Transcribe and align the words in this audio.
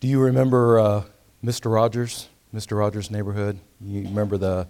Do 0.00 0.06
you 0.06 0.20
remember 0.20 0.78
uh, 0.78 1.04
Mr. 1.44 1.72
Rogers, 1.72 2.28
Mr. 2.54 2.78
Rogers' 2.78 3.10
neighborhood? 3.10 3.58
You 3.80 4.02
remember 4.02 4.36
the 4.36 4.68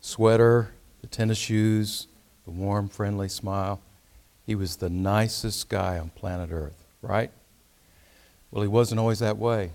sweater, 0.00 0.70
the 1.02 1.06
tennis 1.06 1.36
shoes, 1.36 2.06
the 2.46 2.50
warm, 2.50 2.88
friendly 2.88 3.28
smile? 3.28 3.82
He 4.46 4.54
was 4.54 4.76
the 4.76 4.88
nicest 4.88 5.68
guy 5.68 5.98
on 5.98 6.08
planet 6.08 6.48
Earth, 6.50 6.82
right? 7.02 7.30
Well, 8.50 8.62
he 8.62 8.68
wasn't 8.68 9.00
always 9.00 9.18
that 9.18 9.36
way. 9.36 9.72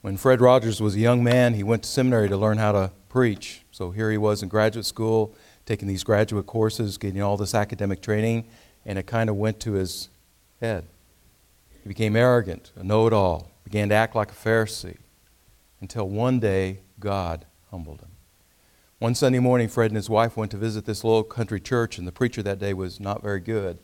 When 0.00 0.16
Fred 0.16 0.40
Rogers 0.40 0.80
was 0.80 0.94
a 0.94 1.00
young 1.00 1.24
man, 1.24 1.54
he 1.54 1.64
went 1.64 1.82
to 1.82 1.88
seminary 1.88 2.28
to 2.28 2.36
learn 2.36 2.58
how 2.58 2.70
to 2.70 2.92
preach. 3.08 3.62
So 3.72 3.90
here 3.90 4.12
he 4.12 4.16
was 4.16 4.44
in 4.44 4.48
graduate 4.48 4.86
school, 4.86 5.34
taking 5.66 5.88
these 5.88 6.04
graduate 6.04 6.46
courses, 6.46 6.98
getting 6.98 7.20
all 7.20 7.36
this 7.36 7.52
academic 7.52 8.00
training, 8.00 8.44
and 8.86 8.96
it 8.96 9.08
kind 9.08 9.28
of 9.28 9.34
went 9.34 9.58
to 9.60 9.72
his 9.72 10.08
head. 10.60 10.84
He 11.82 11.88
became 11.88 12.14
arrogant, 12.14 12.70
a 12.76 12.84
know 12.84 13.08
it 13.08 13.12
all, 13.12 13.50
began 13.68 13.90
to 13.90 13.94
act 13.94 14.14
like 14.14 14.32
a 14.32 14.34
Pharisee 14.34 14.96
until 15.82 16.08
one 16.08 16.40
day 16.40 16.80
God 16.98 17.44
humbled 17.70 18.00
him. 18.00 18.12
One 18.98 19.14
Sunday 19.14 19.40
morning, 19.40 19.68
Fred 19.68 19.90
and 19.90 19.96
his 19.96 20.08
wife 20.08 20.38
went 20.38 20.50
to 20.52 20.56
visit 20.56 20.86
this 20.86 21.04
little 21.04 21.22
country 21.22 21.60
church, 21.60 21.98
and 21.98 22.08
the 22.08 22.12
preacher 22.12 22.42
that 22.42 22.58
day 22.58 22.72
was 22.72 22.98
not 22.98 23.22
very 23.22 23.40
good. 23.40 23.78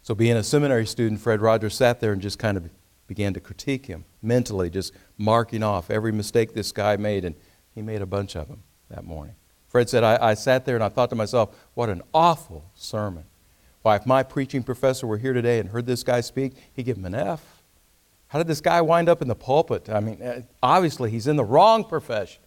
So, 0.00 0.14
being 0.14 0.36
a 0.36 0.44
seminary 0.44 0.86
student, 0.86 1.20
Fred 1.20 1.40
Rogers 1.40 1.74
sat 1.74 1.98
there 1.98 2.12
and 2.12 2.22
just 2.22 2.38
kind 2.38 2.56
of 2.56 2.70
began 3.08 3.34
to 3.34 3.40
critique 3.40 3.86
him 3.86 4.04
mentally, 4.22 4.70
just 4.70 4.92
marking 5.18 5.64
off 5.64 5.90
every 5.90 6.12
mistake 6.12 6.54
this 6.54 6.70
guy 6.70 6.96
made, 6.96 7.24
and 7.24 7.34
he 7.74 7.82
made 7.82 8.02
a 8.02 8.06
bunch 8.06 8.36
of 8.36 8.46
them 8.46 8.62
that 8.90 9.02
morning. 9.02 9.34
Fred 9.66 9.88
said, 9.90 10.04
I, 10.04 10.18
I 10.20 10.34
sat 10.34 10.64
there 10.66 10.76
and 10.76 10.84
I 10.84 10.88
thought 10.88 11.10
to 11.10 11.16
myself, 11.16 11.68
what 11.74 11.88
an 11.88 12.02
awful 12.14 12.70
sermon. 12.76 13.24
Why, 13.82 13.96
if 13.96 14.06
my 14.06 14.22
preaching 14.22 14.62
professor 14.62 15.04
were 15.04 15.18
here 15.18 15.32
today 15.32 15.58
and 15.58 15.70
heard 15.70 15.86
this 15.86 16.04
guy 16.04 16.20
speak, 16.20 16.52
he'd 16.74 16.84
give 16.84 16.96
him 16.96 17.06
an 17.06 17.16
F. 17.16 17.55
How 18.36 18.40
did 18.40 18.48
this 18.48 18.60
guy 18.60 18.82
wind 18.82 19.08
up 19.08 19.22
in 19.22 19.28
the 19.28 19.34
pulpit? 19.34 19.88
I 19.88 19.98
mean, 20.00 20.20
uh, 20.20 20.42
obviously, 20.62 21.10
he's 21.10 21.26
in 21.26 21.36
the 21.36 21.44
wrong 21.44 21.84
profession. 21.84 22.42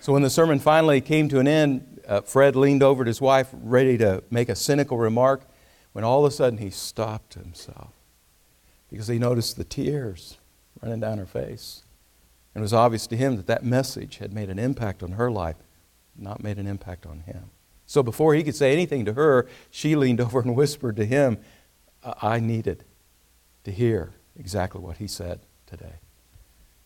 So 0.00 0.12
when 0.12 0.22
the 0.22 0.30
sermon 0.30 0.58
finally 0.58 1.00
came 1.00 1.28
to 1.28 1.38
an 1.38 1.46
end, 1.46 2.00
uh, 2.08 2.22
Fred 2.22 2.56
leaned 2.56 2.82
over 2.82 3.04
to 3.04 3.08
his 3.08 3.20
wife, 3.20 3.50
ready 3.52 3.96
to 3.98 4.24
make 4.32 4.48
a 4.48 4.56
cynical 4.56 4.98
remark, 4.98 5.42
when 5.92 6.02
all 6.02 6.26
of 6.26 6.32
a 6.32 6.34
sudden 6.34 6.58
he 6.58 6.70
stopped 6.70 7.34
himself 7.34 7.92
because 8.90 9.06
he 9.06 9.16
noticed 9.16 9.56
the 9.56 9.62
tears 9.62 10.38
running 10.82 10.98
down 10.98 11.18
her 11.18 11.24
face. 11.24 11.84
And 12.52 12.60
it 12.60 12.64
was 12.64 12.74
obvious 12.74 13.06
to 13.06 13.16
him 13.16 13.36
that 13.36 13.46
that 13.46 13.64
message 13.64 14.16
had 14.16 14.32
made 14.32 14.50
an 14.50 14.58
impact 14.58 15.04
on 15.04 15.12
her 15.12 15.30
life, 15.30 15.54
not 16.16 16.42
made 16.42 16.58
an 16.58 16.66
impact 16.66 17.06
on 17.06 17.20
him. 17.20 17.50
So 17.86 18.02
before 18.02 18.34
he 18.34 18.42
could 18.42 18.56
say 18.56 18.72
anything 18.72 19.04
to 19.04 19.12
her, 19.12 19.46
she 19.70 19.94
leaned 19.94 20.20
over 20.20 20.40
and 20.40 20.56
whispered 20.56 20.96
to 20.96 21.06
him, 21.06 21.38
I 22.02 22.40
needed 22.40 22.82
to 23.62 23.70
hear 23.70 24.14
exactly 24.40 24.80
what 24.80 24.96
he 24.96 25.06
said 25.06 25.40
today. 25.66 26.00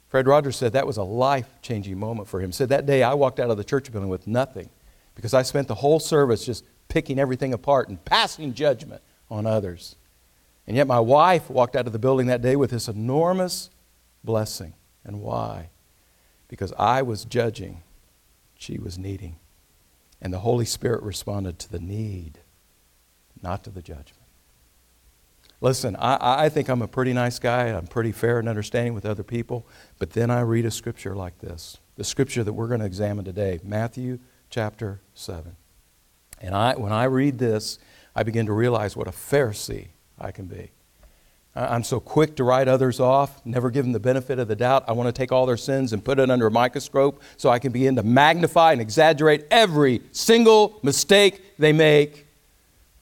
Fred 0.09 0.27
Rogers 0.27 0.57
said 0.57 0.73
that 0.73 0.87
was 0.87 0.97
a 0.97 1.03
life 1.03 1.49
changing 1.63 1.99
moment 1.99 2.29
for 2.29 2.41
him. 2.41 2.51
He 2.51 2.53
said 2.53 2.69
that 2.69 2.85
day 2.85 3.03
I 3.03 3.15
walked 3.15 3.41
out 3.41 3.51
of 3.51 3.57
the 3.57 3.65
church 3.65 3.91
building 3.91 4.11
with 4.11 4.27
nothing 4.27 4.69
because 5.15 5.33
I 5.33 5.43
spent 5.43 5.69
the 5.69 5.77
whole 5.77 6.01
service 6.01 6.45
just 6.45 6.65
picking 6.89 7.19
everything 7.19 7.55
apart 7.55 7.89
and 7.89 8.05
passing 8.05 8.53
judgment 8.53 9.03
on 9.31 9.47
others. 9.47 9.97
And 10.67 10.77
yet 10.77 10.87
my 10.87 11.01
wife 11.01 11.49
walked 11.49 11.77
out 11.77 11.87
of 11.87 11.93
the 11.93 11.99
building 11.99 12.27
that 12.27 12.43
day 12.43 12.57
with 12.57 12.71
this 12.71 12.89
enormous 12.89 13.71
blessing. 14.23 14.75
And 15.05 15.21
why? 15.21 15.71
Because 16.49 16.73
I 16.79 17.03
was 17.03 17.25
judging, 17.25 17.83
she 18.59 18.79
was 18.79 18.99
needing. 18.99 19.37
And 20.21 20.33
the 20.33 20.41
Holy 20.41 20.65
Spirit 20.65 21.03
responded 21.03 21.59
to 21.61 21.71
the 21.71 21.81
need, 21.81 22.39
not 23.43 23.63
to 23.65 23.71
the 23.71 23.83
judgment. 23.83 24.24
Listen, 25.65 25.97
I, 25.97 26.45
I 26.45 26.49
think 26.51 26.69
I'm 26.69 26.83
a 26.83 26.87
pretty 26.87 27.15
nice 27.15 27.39
guy. 27.39 27.69
I'm 27.69 27.87
pretty 27.87 28.13
fair 28.13 28.39
and 28.39 28.51
understanding 28.51 28.93
with 28.93 29.07
other 29.07 29.23
people. 29.23 29.67
But 29.99 30.11
then 30.11 30.31
I 30.31 30.41
read 30.41 30.67
a 30.67 30.71
scripture 30.71 31.17
like 31.17 31.39
this 31.39 31.79
the 31.97 32.05
scripture 32.05 32.45
that 32.45 32.53
we're 32.53 32.69
going 32.69 32.81
to 32.81 32.87
examine 32.87 33.25
today, 33.25 33.61
Matthew 33.65 34.19
chapter 34.51 35.01
7. 35.15 35.57
And 36.43 36.55
I, 36.55 36.75
when 36.75 36.93
I 36.93 37.05
read 37.05 37.39
this, 37.39 37.79
I 38.15 38.25
begin 38.25 38.45
to 38.45 38.53
realize 38.53 38.95
what 38.95 39.09
a 39.09 39.11
Pharisee 39.11 39.89
I 40.21 40.33
can 40.33 40.45
be. 40.45 40.71
I'm 41.57 41.83
so 41.83 41.99
quick 41.99 42.37
to 42.37 42.45
write 42.45 42.69
others 42.69 43.01
off, 43.01 43.41
never 43.47 43.71
give 43.71 43.87
them 43.87 43.93
the 43.93 44.01
benefit 44.01 44.39
of 44.39 44.49
the 44.49 44.57
doubt. 44.57 44.85
I 44.87 44.93
want 44.93 45.07
to 45.07 45.13
take 45.13 45.33
all 45.33 45.47
their 45.47 45.57
sins 45.57 45.95
and 45.95 46.05
put 46.05 46.19
it 46.19 46.29
under 46.29 46.47
a 46.47 46.51
microscope 46.51 47.23
so 47.39 47.49
I 47.49 47.59
can 47.59 47.73
begin 47.73 47.97
to 47.97 48.03
magnify 48.03 48.73
and 48.73 48.83
exaggerate 48.83 49.47
every 49.51 50.03
single 50.13 50.79
mistake 50.83 51.57
they 51.59 51.73
make 51.73 52.24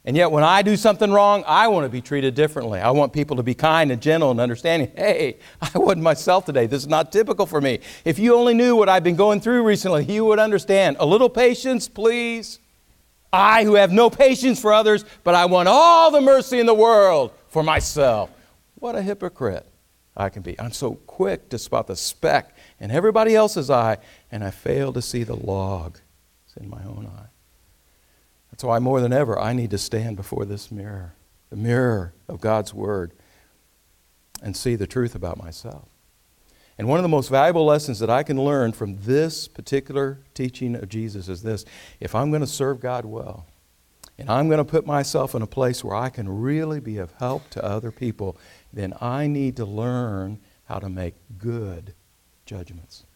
and 0.05 0.17
yet, 0.17 0.33
when 0.33 0.43
I 0.43 0.63
do 0.63 0.77
something 0.77 1.13
wrong, 1.13 1.45
I 1.47 1.69
want 1.69 1.85
to 1.85 1.89
be 1.89 2.01
treated 2.01 2.35
differently. 2.35 2.81
I 2.81 2.91
want 2.91 3.13
people 3.13 3.37
to 3.37 3.45
be 3.45 3.55
kind 3.55 3.93
and 3.93 4.03
gentle 4.03 4.33
and 4.33 4.41
understanding. 4.41 4.91
Hey, 4.97 5.39
I 5.63 5.79
wasn't 5.79 6.03
myself 6.03 6.45
today. 6.45 6.67
This 6.67 6.83
is 6.83 6.89
not 6.89 7.13
typical 7.13 7.47
for 7.47 7.61
me. 7.61 7.79
If 8.05 8.19
you 8.19 8.35
only 8.35 8.53
knew 8.53 8.75
what 8.75 8.89
I've 8.89 9.05
been 9.05 9.15
going 9.15 9.41
through 9.41 9.63
recently, 9.63 10.05
you 10.05 10.25
would 10.25 10.41
understand. 10.41 10.97
A 10.99 11.07
little 11.07 11.31
patience, 11.31 11.89
please. 11.89 12.59
I, 13.33 13.65
who 13.65 13.75
have 13.75 13.93
no 13.93 14.11
patience 14.11 14.61
for 14.61 14.73
others, 14.73 15.05
but 15.23 15.35
I 15.35 15.47
want 15.47 15.69
all 15.69 16.11
the 16.11 16.21
mercy 16.21 16.59
in 16.59 16.67
the 16.67 16.75
world 16.75 17.33
for 17.49 17.63
myself. 17.63 18.29
What 18.75 18.97
a 18.97 19.03
hypocrite 19.03 19.67
I 20.17 20.29
can 20.29 20.43
be. 20.43 20.59
I'm 20.61 20.73
so 20.73 20.97
quick 21.07 21.49
to 21.51 21.59
spot 21.59 21.87
the 21.87 21.97
speck 21.97 22.55
in 22.81 22.91
everybody 22.91 23.35
else's 23.37 23.71
eye, 23.71 23.99
and 24.31 24.43
I 24.43 24.51
fail 24.51 24.93
to 24.93 25.01
see 25.01 25.23
the 25.23 25.37
log 25.37 25.99
in 26.61 26.69
my 26.69 26.83
own 26.85 27.09
eye. 27.11 27.32
That's 28.63 28.69
why 28.69 28.79
more 28.79 29.01
than 29.01 29.13
ever 29.13 29.37
I 29.37 29.55
need 29.55 29.73
to 29.73 29.77
stand 29.79 30.15
before 30.15 30.45
this 30.45 30.71
mirror, 30.71 31.17
the 31.51 31.57
mirror 31.57 32.15
of 32.29 32.41
God's 32.41 32.73
Word, 32.73 33.13
and 34.41 34.57
see 34.57 34.77
the 34.77 34.87
truth 34.87 35.17
about 35.17 35.37
myself. 35.37 35.89
And 36.79 36.87
one 36.87 37.01
of 37.01 37.03
the 37.03 37.09
most 37.09 37.29
valuable 37.29 37.65
lessons 37.65 37.99
that 37.99 38.09
I 38.09 38.23
can 38.23 38.41
learn 38.41 38.71
from 38.71 38.99
this 39.01 39.49
particular 39.49 40.21
teaching 40.33 40.77
of 40.77 40.89
Jesus 40.89 41.29
is 41.29 41.43
this 41.43 41.65
if 41.99 42.15
I'm 42.15 42.31
going 42.31 42.41
to 42.41 42.47
serve 42.47 42.79
God 42.79 43.05
well, 43.05 43.47
and 44.17 44.31
I'm 44.31 44.47
going 44.47 44.59
to 44.59 44.65
put 44.65 44.87
myself 44.87 45.35
in 45.35 45.43
a 45.43 45.47
place 45.49 45.83
where 45.83 45.97
I 45.97 46.09
can 46.09 46.29
really 46.29 46.79
be 46.79 46.99
of 46.99 47.11
help 47.15 47.51
to 47.51 47.65
other 47.65 47.91
people, 47.91 48.37
then 48.73 48.95
I 49.01 49.27
need 49.27 49.57
to 49.57 49.65
learn 49.65 50.39
how 50.67 50.79
to 50.79 50.89
make 50.89 51.15
good 51.37 51.95
judgments. 52.47 53.07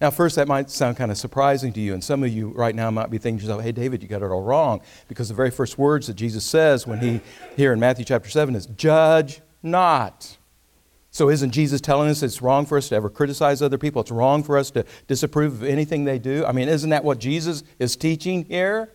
Now, 0.00 0.10
first, 0.10 0.36
that 0.36 0.46
might 0.46 0.68
sound 0.68 0.98
kind 0.98 1.10
of 1.10 1.16
surprising 1.16 1.72
to 1.72 1.80
you, 1.80 1.94
and 1.94 2.04
some 2.04 2.22
of 2.22 2.30
you 2.30 2.48
right 2.48 2.74
now 2.74 2.90
might 2.90 3.10
be 3.10 3.16
thinking 3.16 3.38
to 3.38 3.44
yourself, 3.44 3.62
hey, 3.62 3.72
David, 3.72 4.02
you 4.02 4.08
got 4.08 4.22
it 4.22 4.30
all 4.30 4.42
wrong, 4.42 4.82
because 5.08 5.28
the 5.28 5.34
very 5.34 5.50
first 5.50 5.78
words 5.78 6.06
that 6.08 6.14
Jesus 6.14 6.44
says 6.44 6.86
when 6.86 6.98
he, 6.98 7.20
here 7.56 7.72
in 7.72 7.80
Matthew 7.80 8.04
chapter 8.04 8.28
7, 8.28 8.54
is, 8.54 8.66
judge 8.66 9.40
not. 9.62 10.36
So, 11.10 11.30
isn't 11.30 11.52
Jesus 11.52 11.80
telling 11.80 12.10
us 12.10 12.22
it's 12.22 12.42
wrong 12.42 12.66
for 12.66 12.76
us 12.76 12.90
to 12.90 12.94
ever 12.94 13.08
criticize 13.08 13.62
other 13.62 13.78
people? 13.78 14.02
It's 14.02 14.10
wrong 14.10 14.42
for 14.42 14.58
us 14.58 14.70
to 14.72 14.84
disapprove 15.08 15.62
of 15.62 15.62
anything 15.62 16.04
they 16.04 16.18
do? 16.18 16.44
I 16.44 16.52
mean, 16.52 16.68
isn't 16.68 16.90
that 16.90 17.04
what 17.04 17.18
Jesus 17.18 17.64
is 17.78 17.96
teaching 17.96 18.44
here? 18.44 18.92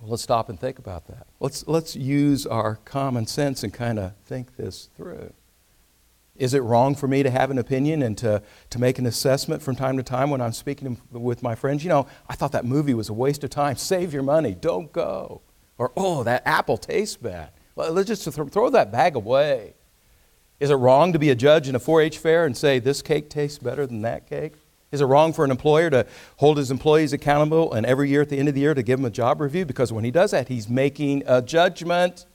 Well, 0.00 0.12
let's 0.12 0.22
stop 0.22 0.48
and 0.48 0.60
think 0.60 0.78
about 0.78 1.08
that. 1.08 1.26
Let's, 1.40 1.66
let's 1.66 1.96
use 1.96 2.46
our 2.46 2.76
common 2.84 3.26
sense 3.26 3.64
and 3.64 3.74
kind 3.74 3.98
of 3.98 4.14
think 4.26 4.56
this 4.56 4.90
through. 4.96 5.32
Is 6.36 6.54
it 6.54 6.60
wrong 6.60 6.94
for 6.94 7.06
me 7.06 7.22
to 7.22 7.30
have 7.30 7.50
an 7.50 7.58
opinion 7.58 8.02
and 8.02 8.16
to, 8.18 8.42
to 8.70 8.78
make 8.78 8.98
an 8.98 9.06
assessment 9.06 9.62
from 9.62 9.76
time 9.76 9.96
to 9.98 10.02
time 10.02 10.30
when 10.30 10.40
I'm 10.40 10.52
speaking 10.52 10.98
with 11.10 11.42
my 11.42 11.54
friends? 11.54 11.84
You 11.84 11.90
know, 11.90 12.06
I 12.28 12.34
thought 12.34 12.52
that 12.52 12.64
movie 12.64 12.94
was 12.94 13.08
a 13.08 13.12
waste 13.12 13.44
of 13.44 13.50
time. 13.50 13.76
Save 13.76 14.14
your 14.14 14.22
money. 14.22 14.54
Don't 14.54 14.90
go. 14.92 15.42
Or, 15.76 15.92
oh, 15.96 16.22
that 16.24 16.42
apple 16.46 16.78
tastes 16.78 17.16
bad. 17.16 17.50
Well, 17.74 17.92
let's 17.92 18.08
just 18.08 18.24
throw 18.30 18.70
that 18.70 18.90
bag 18.90 19.16
away. 19.16 19.74
Is 20.60 20.70
it 20.70 20.74
wrong 20.74 21.12
to 21.14 21.18
be 21.18 21.30
a 21.30 21.34
judge 21.34 21.68
in 21.68 21.74
a 21.74 21.78
4 21.78 22.02
H 22.02 22.18
fair 22.18 22.44
and 22.44 22.56
say 22.56 22.78
this 22.78 23.00
cake 23.00 23.30
tastes 23.30 23.58
better 23.58 23.86
than 23.86 24.02
that 24.02 24.26
cake? 24.28 24.54
Is 24.92 25.00
it 25.00 25.06
wrong 25.06 25.32
for 25.32 25.44
an 25.44 25.50
employer 25.50 25.88
to 25.90 26.06
hold 26.36 26.58
his 26.58 26.70
employees 26.70 27.12
accountable 27.12 27.72
and 27.72 27.86
every 27.86 28.10
year 28.10 28.22
at 28.22 28.28
the 28.28 28.38
end 28.38 28.48
of 28.48 28.54
the 28.54 28.60
year 28.60 28.74
to 28.74 28.82
give 28.82 28.98
them 28.98 29.06
a 29.06 29.10
job 29.10 29.40
review? 29.40 29.64
Because 29.64 29.92
when 29.92 30.04
he 30.04 30.10
does 30.10 30.32
that, 30.32 30.48
he's 30.48 30.68
making 30.68 31.22
a 31.26 31.40
judgment. 31.40 32.26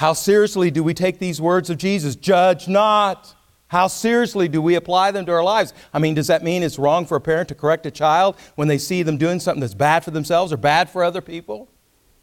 How 0.00 0.14
seriously 0.14 0.70
do 0.70 0.82
we 0.82 0.94
take 0.94 1.18
these 1.18 1.42
words 1.42 1.68
of 1.68 1.76
Jesus? 1.76 2.16
Judge 2.16 2.68
not. 2.68 3.34
How 3.68 3.86
seriously 3.86 4.48
do 4.48 4.62
we 4.62 4.74
apply 4.76 5.10
them 5.10 5.26
to 5.26 5.32
our 5.32 5.44
lives? 5.44 5.74
I 5.92 5.98
mean, 5.98 6.14
does 6.14 6.28
that 6.28 6.42
mean 6.42 6.62
it's 6.62 6.78
wrong 6.78 7.04
for 7.04 7.16
a 7.16 7.20
parent 7.20 7.50
to 7.50 7.54
correct 7.54 7.84
a 7.84 7.90
child 7.90 8.36
when 8.54 8.66
they 8.66 8.78
see 8.78 9.02
them 9.02 9.18
doing 9.18 9.40
something 9.40 9.60
that's 9.60 9.74
bad 9.74 10.02
for 10.02 10.10
themselves 10.10 10.54
or 10.54 10.56
bad 10.56 10.88
for 10.88 11.04
other 11.04 11.20
people? 11.20 11.68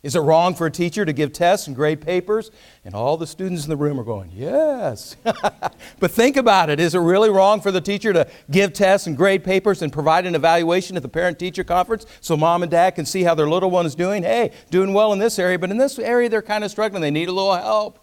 Is 0.04 0.16
it 0.16 0.20
wrong 0.20 0.54
for 0.54 0.68
a 0.68 0.72
teacher 0.72 1.06
to 1.06 1.12
give 1.12 1.34
tests 1.34 1.66
and 1.66 1.76
grade 1.76 2.02
papers? 2.02 2.52
And 2.86 2.94
all 2.94 3.18
the 3.18 3.26
students 3.26 3.64
in 3.64 3.70
the 3.70 3.76
room 3.76 4.00
are 4.00 4.04
going, 4.04 4.32
Yes. 4.32 5.16
but 5.24 6.12
think 6.12 6.38
about 6.38 6.70
it. 6.70 6.80
Is 6.80 6.94
it 6.94 7.00
really 7.00 7.32
wrong 7.32 7.62
for 7.62 7.72
the 7.72 7.82
teacher 7.82 8.14
to 8.14 8.28
give 8.52 8.74
tests 8.74 9.08
and 9.08 9.18
grade 9.18 9.44
papers 9.44 9.82
and 9.82 9.92
provide 9.92 10.28
an 10.28 10.36
evaluation 10.36 10.98
at 10.98 11.02
the 11.02 11.10
parent 11.10 11.40
teacher 11.40 11.64
conference 11.64 12.06
so 12.22 12.38
mom 12.38 12.62
and 12.62 12.72
dad 12.72 12.92
can 12.92 13.06
see 13.06 13.24
how 13.24 13.34
their 13.34 13.50
little 13.50 13.72
one 13.72 13.88
is 13.88 13.96
doing? 13.96 14.22
Hey, 14.22 14.52
doing 14.70 14.94
well 14.94 15.14
in 15.14 15.20
this 15.20 15.40
area, 15.40 15.58
but 15.58 15.72
in 15.72 15.78
this 15.78 15.98
area 15.98 16.30
they're 16.30 16.44
kind 16.44 16.64
of 16.64 16.70
struggling. 16.70 17.02
They 17.02 17.12
need 17.12 17.28
a 17.28 17.34
little 17.34 17.56
help. 17.56 18.00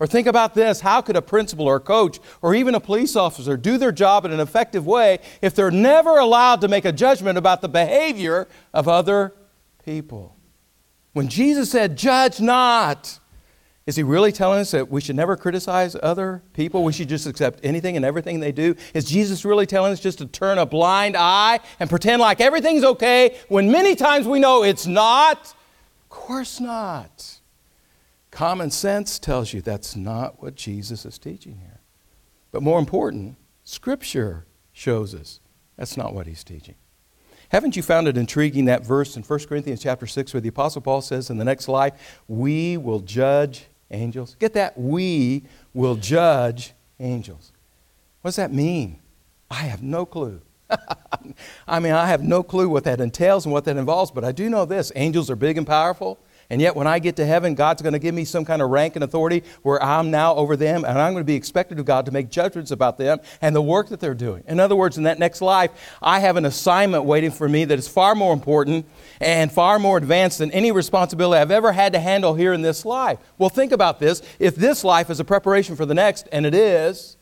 Or 0.00 0.06
think 0.06 0.26
about 0.26 0.54
this 0.54 0.80
how 0.80 1.02
could 1.02 1.16
a 1.16 1.22
principal 1.22 1.66
or 1.66 1.76
a 1.76 1.80
coach 1.80 2.20
or 2.40 2.54
even 2.54 2.74
a 2.74 2.80
police 2.80 3.16
officer 3.16 3.56
do 3.58 3.76
their 3.76 3.92
job 3.92 4.24
in 4.24 4.32
an 4.32 4.40
effective 4.40 4.86
way 4.86 5.18
if 5.42 5.54
they're 5.54 5.70
never 5.70 6.18
allowed 6.18 6.62
to 6.62 6.68
make 6.68 6.86
a 6.86 6.92
judgment 6.92 7.36
about 7.36 7.60
the 7.60 7.68
behavior 7.68 8.48
of 8.72 8.88
other 8.88 9.34
people? 9.84 10.37
When 11.12 11.28
Jesus 11.28 11.70
said, 11.70 11.96
Judge 11.96 12.40
not, 12.40 13.18
Is 13.88 13.96
he 13.96 14.02
really 14.02 14.32
telling 14.32 14.60
us 14.60 14.72
that 14.72 14.90
we 14.90 15.00
should 15.00 15.16
never 15.16 15.34
criticize 15.34 15.96
other 16.02 16.42
people? 16.52 16.84
We 16.84 16.92
should 16.92 17.08
just 17.08 17.26
accept 17.26 17.60
anything 17.62 17.96
and 17.96 18.04
everything 18.04 18.38
they 18.38 18.52
do? 18.52 18.74
Is 18.92 19.06
Jesus 19.06 19.46
really 19.46 19.64
telling 19.64 19.94
us 19.94 19.98
just 19.98 20.18
to 20.18 20.26
turn 20.26 20.58
a 20.58 20.66
blind 20.66 21.16
eye 21.16 21.60
and 21.80 21.88
pretend 21.88 22.20
like 22.20 22.42
everything's 22.42 22.84
okay 22.84 23.38
when 23.48 23.72
many 23.72 23.94
times 23.94 24.26
we 24.26 24.40
know 24.40 24.62
it's 24.62 24.86
not? 24.86 25.38
Of 26.02 26.08
course 26.10 26.60
not. 26.60 27.38
Common 28.30 28.70
sense 28.70 29.18
tells 29.18 29.54
you 29.54 29.62
that's 29.62 29.96
not 29.96 30.42
what 30.42 30.54
Jesus 30.54 31.06
is 31.06 31.18
teaching 31.18 31.56
here. 31.56 31.80
But 32.52 32.62
more 32.62 32.78
important, 32.78 33.36
Scripture 33.64 34.44
shows 34.70 35.14
us 35.14 35.40
that's 35.78 35.96
not 35.96 36.12
what 36.12 36.26
he's 36.26 36.44
teaching. 36.44 36.74
Haven't 37.50 37.76
you 37.76 37.82
found 37.82 38.08
it 38.08 38.16
intriguing 38.16 38.66
that 38.66 38.84
verse 38.84 39.16
in 39.16 39.22
1 39.22 39.38
Corinthians 39.46 39.82
chapter 39.82 40.06
6 40.06 40.34
where 40.34 40.40
the 40.40 40.48
apostle 40.48 40.82
Paul 40.82 41.00
says 41.00 41.30
in 41.30 41.38
the 41.38 41.44
next 41.44 41.68
life, 41.68 42.20
we 42.28 42.76
will 42.76 43.00
judge 43.00 43.66
angels? 43.90 44.36
Get 44.38 44.52
that? 44.54 44.78
We 44.78 45.44
will 45.72 45.94
judge 45.94 46.72
angels. 47.00 47.52
What 48.20 48.30
does 48.30 48.36
that 48.36 48.52
mean? 48.52 48.98
I 49.50 49.62
have 49.62 49.82
no 49.82 50.04
clue. 50.04 50.42
I 51.68 51.80
mean, 51.80 51.92
I 51.92 52.06
have 52.06 52.22
no 52.22 52.42
clue 52.42 52.68
what 52.68 52.84
that 52.84 53.00
entails 53.00 53.46
and 53.46 53.52
what 53.52 53.64
that 53.64 53.78
involves, 53.78 54.10
but 54.10 54.24
I 54.24 54.32
do 54.32 54.50
know 54.50 54.66
this 54.66 54.92
angels 54.94 55.30
are 55.30 55.36
big 55.36 55.56
and 55.56 55.66
powerful. 55.66 56.18
And 56.50 56.62
yet, 56.62 56.74
when 56.74 56.86
I 56.86 56.98
get 56.98 57.16
to 57.16 57.26
heaven, 57.26 57.54
God's 57.54 57.82
going 57.82 57.92
to 57.92 57.98
give 57.98 58.14
me 58.14 58.24
some 58.24 58.46
kind 58.46 58.62
of 58.62 58.70
rank 58.70 58.96
and 58.96 59.04
authority 59.04 59.44
where 59.62 59.82
I'm 59.82 60.10
now 60.10 60.34
over 60.34 60.56
them, 60.56 60.82
and 60.82 60.98
I'm 60.98 61.12
going 61.12 61.22
to 61.22 61.26
be 61.26 61.34
expected 61.34 61.78
of 61.78 61.84
God 61.84 62.06
to 62.06 62.10
make 62.10 62.30
judgments 62.30 62.70
about 62.70 62.96
them 62.96 63.18
and 63.42 63.54
the 63.54 63.60
work 63.60 63.90
that 63.90 64.00
they're 64.00 64.14
doing. 64.14 64.44
In 64.48 64.58
other 64.58 64.74
words, 64.74 64.96
in 64.96 65.04
that 65.04 65.18
next 65.18 65.42
life, 65.42 65.70
I 66.00 66.20
have 66.20 66.36
an 66.36 66.46
assignment 66.46 67.04
waiting 67.04 67.32
for 67.32 67.50
me 67.50 67.66
that 67.66 67.78
is 67.78 67.86
far 67.86 68.14
more 68.14 68.32
important 68.32 68.86
and 69.20 69.52
far 69.52 69.78
more 69.78 69.98
advanced 69.98 70.38
than 70.38 70.50
any 70.52 70.72
responsibility 70.72 71.38
I've 71.38 71.50
ever 71.50 71.72
had 71.72 71.92
to 71.92 72.00
handle 72.00 72.34
here 72.34 72.54
in 72.54 72.62
this 72.62 72.86
life. 72.86 73.18
Well, 73.36 73.50
think 73.50 73.72
about 73.72 74.00
this. 74.00 74.22
If 74.38 74.56
this 74.56 74.84
life 74.84 75.10
is 75.10 75.20
a 75.20 75.24
preparation 75.24 75.76
for 75.76 75.84
the 75.84 75.94
next, 75.94 76.28
and 76.32 76.46
it 76.46 76.54
is, 76.54 77.18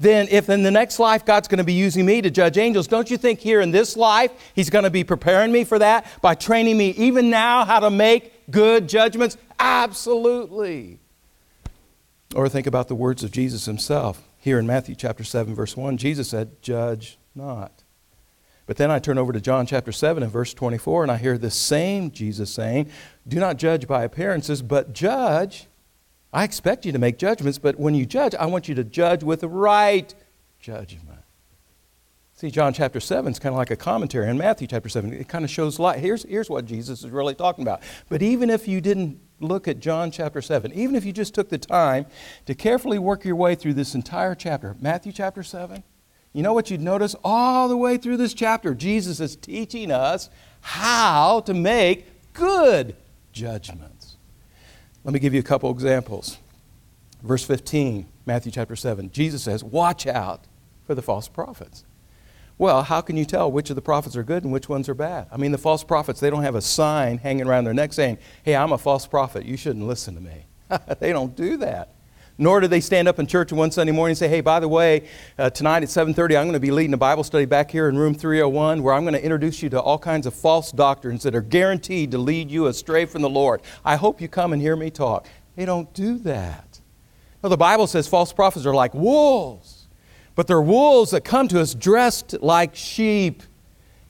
then 0.00 0.28
if 0.30 0.48
in 0.48 0.62
the 0.62 0.70
next 0.70 0.98
life 0.98 1.26
God's 1.26 1.46
going 1.46 1.58
to 1.58 1.64
be 1.64 1.74
using 1.74 2.06
me 2.06 2.22
to 2.22 2.30
judge 2.30 2.56
angels, 2.56 2.88
don't 2.88 3.10
you 3.10 3.18
think 3.18 3.40
here 3.40 3.60
in 3.60 3.70
this 3.70 3.96
life 3.96 4.32
He's 4.54 4.70
going 4.70 4.84
to 4.84 4.90
be 4.90 5.04
preparing 5.04 5.52
me 5.52 5.64
for 5.64 5.78
that 5.78 6.06
by 6.22 6.34
training 6.34 6.78
me 6.78 6.90
even 6.90 7.28
now 7.28 7.64
how 7.66 7.80
to 7.80 7.90
make 7.90 8.31
good 8.50 8.88
judgments? 8.88 9.36
Absolutely. 9.58 10.98
Or 12.34 12.48
think 12.48 12.66
about 12.66 12.88
the 12.88 12.94
words 12.94 13.22
of 13.22 13.30
Jesus 13.30 13.66
Himself. 13.66 14.22
Here 14.38 14.58
in 14.58 14.66
Matthew 14.66 14.94
chapter 14.94 15.24
7, 15.24 15.54
verse 15.54 15.76
1, 15.76 15.96
Jesus 15.96 16.28
said, 16.28 16.60
Judge 16.62 17.18
not. 17.34 17.84
But 18.66 18.76
then 18.76 18.90
I 18.90 18.98
turn 18.98 19.18
over 19.18 19.32
to 19.32 19.40
John 19.40 19.66
chapter 19.66 19.92
7 19.92 20.22
and 20.22 20.32
verse 20.32 20.54
24, 20.54 21.02
and 21.02 21.12
I 21.12 21.16
hear 21.16 21.36
the 21.36 21.50
same 21.50 22.10
Jesus 22.10 22.52
saying, 22.52 22.90
Do 23.26 23.38
not 23.38 23.56
judge 23.56 23.86
by 23.86 24.04
appearances, 24.04 24.62
but 24.62 24.92
judge 24.92 25.66
I 26.32 26.44
expect 26.44 26.86
you 26.86 26.92
to 26.92 26.98
make 26.98 27.18
judgments, 27.18 27.58
but 27.58 27.78
when 27.78 27.94
you 27.94 28.06
judge, 28.06 28.34
I 28.34 28.46
want 28.46 28.66
you 28.66 28.74
to 28.76 28.84
judge 28.84 29.22
with 29.22 29.44
right 29.44 30.14
judgment. 30.58 31.11
See, 32.42 32.50
John 32.50 32.72
chapter 32.72 32.98
7 32.98 33.30
is 33.30 33.38
kind 33.38 33.52
of 33.52 33.56
like 33.56 33.70
a 33.70 33.76
commentary 33.76 34.28
on 34.28 34.36
Matthew 34.36 34.66
chapter 34.66 34.88
7. 34.88 35.12
It 35.12 35.28
kind 35.28 35.44
of 35.44 35.50
shows 35.50 35.78
light. 35.78 36.00
Here's, 36.00 36.24
here's 36.24 36.50
what 36.50 36.64
Jesus 36.64 37.04
is 37.04 37.10
really 37.12 37.36
talking 37.36 37.62
about. 37.62 37.82
But 38.08 38.20
even 38.20 38.50
if 38.50 38.66
you 38.66 38.80
didn't 38.80 39.20
look 39.38 39.68
at 39.68 39.78
John 39.78 40.10
chapter 40.10 40.42
7, 40.42 40.72
even 40.72 40.96
if 40.96 41.04
you 41.04 41.12
just 41.12 41.34
took 41.34 41.50
the 41.50 41.58
time 41.58 42.04
to 42.46 42.56
carefully 42.56 42.98
work 42.98 43.24
your 43.24 43.36
way 43.36 43.54
through 43.54 43.74
this 43.74 43.94
entire 43.94 44.34
chapter, 44.34 44.74
Matthew 44.80 45.12
chapter 45.12 45.44
7, 45.44 45.84
you 46.32 46.42
know 46.42 46.52
what 46.52 46.68
you'd 46.68 46.80
notice? 46.80 47.14
All 47.22 47.68
the 47.68 47.76
way 47.76 47.96
through 47.96 48.16
this 48.16 48.34
chapter, 48.34 48.74
Jesus 48.74 49.20
is 49.20 49.36
teaching 49.36 49.92
us 49.92 50.28
how 50.62 51.42
to 51.42 51.54
make 51.54 52.32
good 52.32 52.96
judgments. 53.30 54.16
Let 55.04 55.14
me 55.14 55.20
give 55.20 55.32
you 55.32 55.38
a 55.38 55.44
couple 55.44 55.70
examples. 55.70 56.38
Verse 57.22 57.44
15, 57.44 58.08
Matthew 58.26 58.50
chapter 58.50 58.74
7, 58.74 59.12
Jesus 59.12 59.44
says, 59.44 59.62
Watch 59.62 60.08
out 60.08 60.46
for 60.84 60.96
the 60.96 61.02
false 61.02 61.28
prophets. 61.28 61.84
Well, 62.62 62.84
how 62.84 63.00
can 63.00 63.16
you 63.16 63.24
tell 63.24 63.50
which 63.50 63.70
of 63.70 63.74
the 63.74 63.82
prophets 63.82 64.14
are 64.14 64.22
good 64.22 64.44
and 64.44 64.52
which 64.52 64.68
ones 64.68 64.88
are 64.88 64.94
bad? 64.94 65.26
I 65.32 65.36
mean, 65.36 65.50
the 65.50 65.58
false 65.58 65.82
prophets, 65.82 66.20
they 66.20 66.30
don't 66.30 66.44
have 66.44 66.54
a 66.54 66.60
sign 66.60 67.18
hanging 67.18 67.48
around 67.48 67.64
their 67.64 67.74
neck 67.74 67.92
saying, 67.92 68.18
Hey, 68.44 68.54
I'm 68.54 68.70
a 68.70 68.78
false 68.78 69.04
prophet. 69.04 69.44
You 69.44 69.56
shouldn't 69.56 69.84
listen 69.84 70.14
to 70.14 70.20
me. 70.20 70.46
they 71.00 71.10
don't 71.12 71.34
do 71.34 71.56
that. 71.56 71.96
Nor 72.38 72.60
do 72.60 72.68
they 72.68 72.78
stand 72.78 73.08
up 73.08 73.18
in 73.18 73.26
church 73.26 73.52
one 73.52 73.72
Sunday 73.72 73.92
morning 73.92 74.12
and 74.12 74.18
say, 74.18 74.28
hey, 74.28 74.42
by 74.42 74.60
the 74.60 74.68
way, 74.68 75.08
uh, 75.40 75.50
tonight 75.50 75.82
at 75.82 75.88
7.30 75.88 76.22
I'm 76.22 76.44
going 76.44 76.52
to 76.52 76.60
be 76.60 76.70
leading 76.70 76.94
a 76.94 76.96
Bible 76.96 77.24
study 77.24 77.46
back 77.46 77.68
here 77.68 77.88
in 77.88 77.98
room 77.98 78.14
301 78.14 78.80
where 78.80 78.94
I'm 78.94 79.02
going 79.02 79.14
to 79.14 79.24
introduce 79.24 79.60
you 79.60 79.68
to 79.70 79.80
all 79.80 79.98
kinds 79.98 80.24
of 80.24 80.32
false 80.32 80.70
doctrines 80.70 81.24
that 81.24 81.34
are 81.34 81.42
guaranteed 81.42 82.12
to 82.12 82.18
lead 82.18 82.48
you 82.48 82.68
astray 82.68 83.06
from 83.06 83.22
the 83.22 83.28
Lord. 83.28 83.60
I 83.84 83.96
hope 83.96 84.20
you 84.20 84.28
come 84.28 84.52
and 84.52 84.62
hear 84.62 84.76
me 84.76 84.88
talk. 84.88 85.26
They 85.56 85.64
don't 85.64 85.92
do 85.94 86.16
that. 86.18 86.80
Well, 87.42 87.50
the 87.50 87.56
Bible 87.56 87.88
says 87.88 88.06
false 88.06 88.32
prophets 88.32 88.66
are 88.66 88.74
like 88.74 88.94
wolves, 88.94 89.81
but 90.34 90.46
they're 90.46 90.62
wolves 90.62 91.10
that 91.10 91.24
come 91.24 91.48
to 91.48 91.60
us 91.60 91.74
dressed 91.74 92.36
like 92.40 92.74
sheep. 92.74 93.42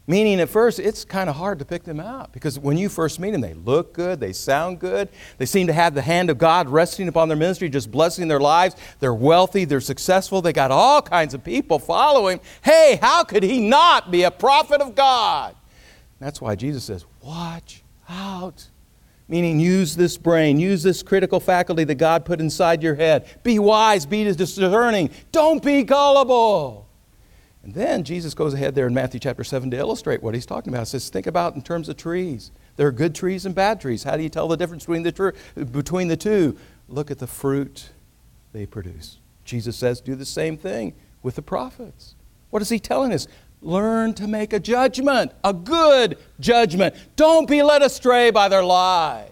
Meaning, 0.09 0.41
at 0.41 0.49
first, 0.49 0.81
it's 0.81 1.05
kind 1.05 1.31
of 1.31 1.37
hard 1.37 1.61
to 1.61 1.65
pick 1.65 1.85
them 1.85 2.01
out 2.01 2.33
because 2.33 2.59
when 2.59 2.77
you 2.77 2.89
first 2.89 3.21
meet 3.21 3.31
them, 3.31 3.41
they 3.41 3.55
look 3.55 3.93
good, 3.93 4.19
they 4.19 4.33
sound 4.33 4.81
good, 4.81 5.09
they 5.39 5.47
seem 5.47 5.69
to 5.69 5.73
have 5.73 5.95
the 5.95 6.03
hand 6.03 6.29
of 6.29 6.39
God 6.39 6.69
resting 6.69 7.07
upon 7.07 7.29
their 7.29 7.37
ministry, 7.37 7.69
just 7.69 7.91
blessing 7.91 8.27
their 8.27 8.41
lives. 8.41 8.75
They're 8.99 9.15
wealthy, 9.15 9.65
they're 9.65 9.81
successful, 9.81 10.43
they 10.43 10.53
got 10.53 10.73
all 10.73 11.03
kinds 11.03 11.35
of 11.35 11.45
people 11.45 11.79
following. 11.79 12.41
Hey, 12.63 12.99
how 13.01 13.23
could 13.23 13.45
he 13.45 13.61
not 13.61 14.11
be 14.11 14.25
a 14.25 14.31
prophet 14.33 14.81
of 14.81 14.97
God? 14.97 15.55
That's 16.19 16.41
why 16.41 16.57
Jesus 16.57 16.85
says, 16.85 17.05
Watch 17.23 17.83
out. 18.09 18.69
Meaning, 19.29 19.61
use 19.61 19.97
this 19.97 20.19
brain, 20.19 20.59
use 20.59 20.83
this 20.83 21.03
critical 21.03 21.41
faculty 21.41 21.85
that 21.85 21.95
God 21.95 22.25
put 22.25 22.41
inside 22.41 22.83
your 22.83 22.95
head. 22.95 23.29
Be 23.43 23.59
wise, 23.59 24.05
be 24.05 24.25
discerning, 24.25 25.11
don't 25.31 25.63
be 25.63 25.85
gullible. 25.85 26.89
And 27.63 27.73
then 27.73 28.03
Jesus 28.03 28.35
goes 28.35 28.55
ahead 28.55 28.75
there 28.75 28.89
in 28.89 28.95
Matthew 28.95 29.21
chapter 29.21 29.45
7 29.45 29.71
to 29.71 29.77
illustrate 29.77 30.23
what 30.23 30.35
he's 30.35 30.47
talking 30.47 30.73
about. 30.73 30.81
He 30.81 30.87
says, 30.87 31.09
Think 31.09 31.29
about 31.29 31.55
in 31.55 31.63
terms 31.63 31.89
of 31.89 31.97
trees. 31.97 32.51
There 32.77 32.89
are 32.89 32.93
good 32.93 33.15
trees 33.15 33.47
and 33.47 33.55
bad 33.55 33.81
trees. 33.81 34.03
How 34.03 34.17
do 34.17 34.23
you 34.23 34.29
tell 34.29 34.49
the 34.49 34.57
difference 34.57 34.85
between 34.85 35.05
the, 35.05 35.13
tr- 35.13 35.31
between 35.55 36.09
the 36.09 36.17
two? 36.17 36.57
Look 36.89 37.11
at 37.11 37.19
the 37.19 37.27
fruit 37.27 37.91
they 38.53 38.67
produce. 38.67 39.19
Jesus 39.45 39.77
says, 39.77 40.01
Do 40.01 40.17
the 40.17 40.27
same 40.27 40.57
thing 40.57 40.95
with 41.23 41.37
the 41.37 41.43
prophets. 41.43 42.17
What 42.51 42.63
is 42.63 42.69
he 42.69 42.81
telling 42.81 43.13
us? 43.13 43.29
Learn 43.63 44.13
to 44.15 44.27
make 44.27 44.53
a 44.53 44.59
judgment, 44.59 45.33
a 45.45 45.53
good 45.53 46.19
judgment. 46.41 46.97
Don't 47.15 47.49
be 47.49 47.63
led 47.63 47.81
astray 47.83 48.31
by 48.31 48.49
their 48.49 48.65
lies. 48.65 49.29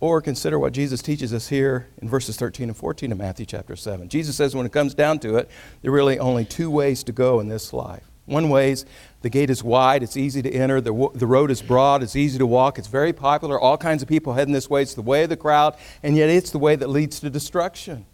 Or 0.00 0.22
consider 0.22 0.56
what 0.58 0.72
Jesus 0.72 1.02
teaches 1.02 1.34
us 1.34 1.48
here 1.48 1.88
in 2.00 2.08
verses 2.08 2.36
13 2.36 2.68
and 2.68 2.76
14 2.76 3.10
of 3.10 3.18
Matthew 3.18 3.44
chapter 3.44 3.74
7. 3.74 4.08
Jesus 4.08 4.36
says 4.36 4.54
when 4.54 4.64
it 4.64 4.72
comes 4.72 4.94
down 4.94 5.18
to 5.20 5.36
it, 5.36 5.50
there 5.82 5.90
are 5.90 5.94
really 5.94 6.20
only 6.20 6.44
two 6.44 6.70
ways 6.70 7.02
to 7.04 7.12
go 7.12 7.40
in 7.40 7.48
this 7.48 7.72
life. 7.72 8.04
One 8.26 8.50
way 8.50 8.70
is 8.70 8.86
the 9.22 9.30
gate 9.30 9.50
is 9.50 9.64
wide, 9.64 10.04
it's 10.04 10.16
easy 10.16 10.40
to 10.42 10.50
enter, 10.52 10.80
the, 10.80 11.10
the 11.14 11.26
road 11.26 11.50
is 11.50 11.60
broad, 11.60 12.04
it's 12.04 12.14
easy 12.14 12.38
to 12.38 12.46
walk, 12.46 12.78
it's 12.78 12.86
very 12.86 13.12
popular, 13.12 13.58
all 13.58 13.76
kinds 13.76 14.02
of 14.02 14.08
people 14.08 14.34
heading 14.34 14.54
this 14.54 14.70
way. 14.70 14.82
It's 14.82 14.94
the 14.94 15.02
way 15.02 15.24
of 15.24 15.30
the 15.30 15.36
crowd, 15.36 15.74
and 16.04 16.16
yet 16.16 16.28
it's 16.28 16.50
the 16.50 16.58
way 16.58 16.76
that 16.76 16.88
leads 16.88 17.18
to 17.20 17.30
destruction. 17.30 18.06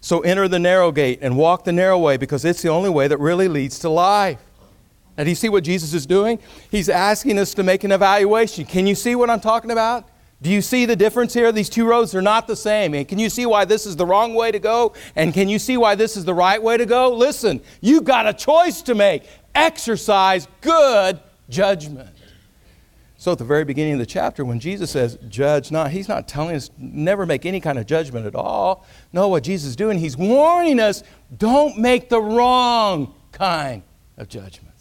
So 0.00 0.20
enter 0.20 0.46
the 0.46 0.58
narrow 0.58 0.92
gate 0.92 1.20
and 1.22 1.36
walk 1.36 1.64
the 1.64 1.72
narrow 1.72 1.98
way 1.98 2.16
because 2.16 2.44
it's 2.44 2.62
the 2.62 2.68
only 2.68 2.90
way 2.90 3.08
that 3.08 3.18
really 3.18 3.48
leads 3.48 3.78
to 3.80 3.88
life. 3.88 4.38
Now, 5.16 5.24
do 5.24 5.30
you 5.30 5.36
see 5.36 5.48
what 5.48 5.64
Jesus 5.64 5.92
is 5.92 6.06
doing? 6.06 6.38
He's 6.70 6.88
asking 6.88 7.38
us 7.38 7.54
to 7.54 7.62
make 7.62 7.84
an 7.84 7.92
evaluation. 7.92 8.64
Can 8.64 8.86
you 8.86 8.94
see 8.94 9.14
what 9.14 9.28
I'm 9.28 9.40
talking 9.40 9.70
about? 9.70 10.08
Do 10.40 10.50
you 10.50 10.60
see 10.60 10.86
the 10.86 10.96
difference 10.96 11.34
here? 11.34 11.52
These 11.52 11.68
two 11.68 11.86
roads 11.86 12.14
are 12.16 12.22
not 12.22 12.48
the 12.48 12.56
same. 12.56 12.94
And 12.94 13.06
can 13.06 13.20
you 13.20 13.30
see 13.30 13.46
why 13.46 13.64
this 13.64 13.86
is 13.86 13.94
the 13.94 14.04
wrong 14.04 14.34
way 14.34 14.50
to 14.50 14.58
go? 14.58 14.92
And 15.14 15.32
can 15.32 15.48
you 15.48 15.60
see 15.60 15.76
why 15.76 15.94
this 15.94 16.16
is 16.16 16.24
the 16.24 16.34
right 16.34 16.60
way 16.60 16.76
to 16.76 16.86
go? 16.86 17.14
Listen, 17.14 17.60
you've 17.80 18.04
got 18.04 18.26
a 18.26 18.32
choice 18.32 18.82
to 18.82 18.94
make. 18.96 19.24
Exercise 19.54 20.48
good 20.60 21.20
judgment. 21.48 22.08
So, 23.18 23.30
at 23.30 23.38
the 23.38 23.44
very 23.44 23.64
beginning 23.64 23.92
of 23.92 23.98
the 24.00 24.06
chapter, 24.06 24.44
when 24.44 24.58
Jesus 24.58 24.90
says, 24.90 25.16
judge 25.28 25.70
not, 25.70 25.92
he's 25.92 26.08
not 26.08 26.26
telling 26.26 26.56
us 26.56 26.70
never 26.76 27.24
make 27.24 27.46
any 27.46 27.60
kind 27.60 27.78
of 27.78 27.86
judgment 27.86 28.26
at 28.26 28.34
all. 28.34 28.84
No, 29.12 29.28
what 29.28 29.44
Jesus 29.44 29.68
is 29.68 29.76
doing, 29.76 29.96
he's 29.96 30.16
warning 30.16 30.80
us 30.80 31.04
don't 31.36 31.78
make 31.78 32.08
the 32.08 32.20
wrong 32.20 33.14
kind 33.30 33.84
of 34.16 34.28
judgment. 34.28 34.71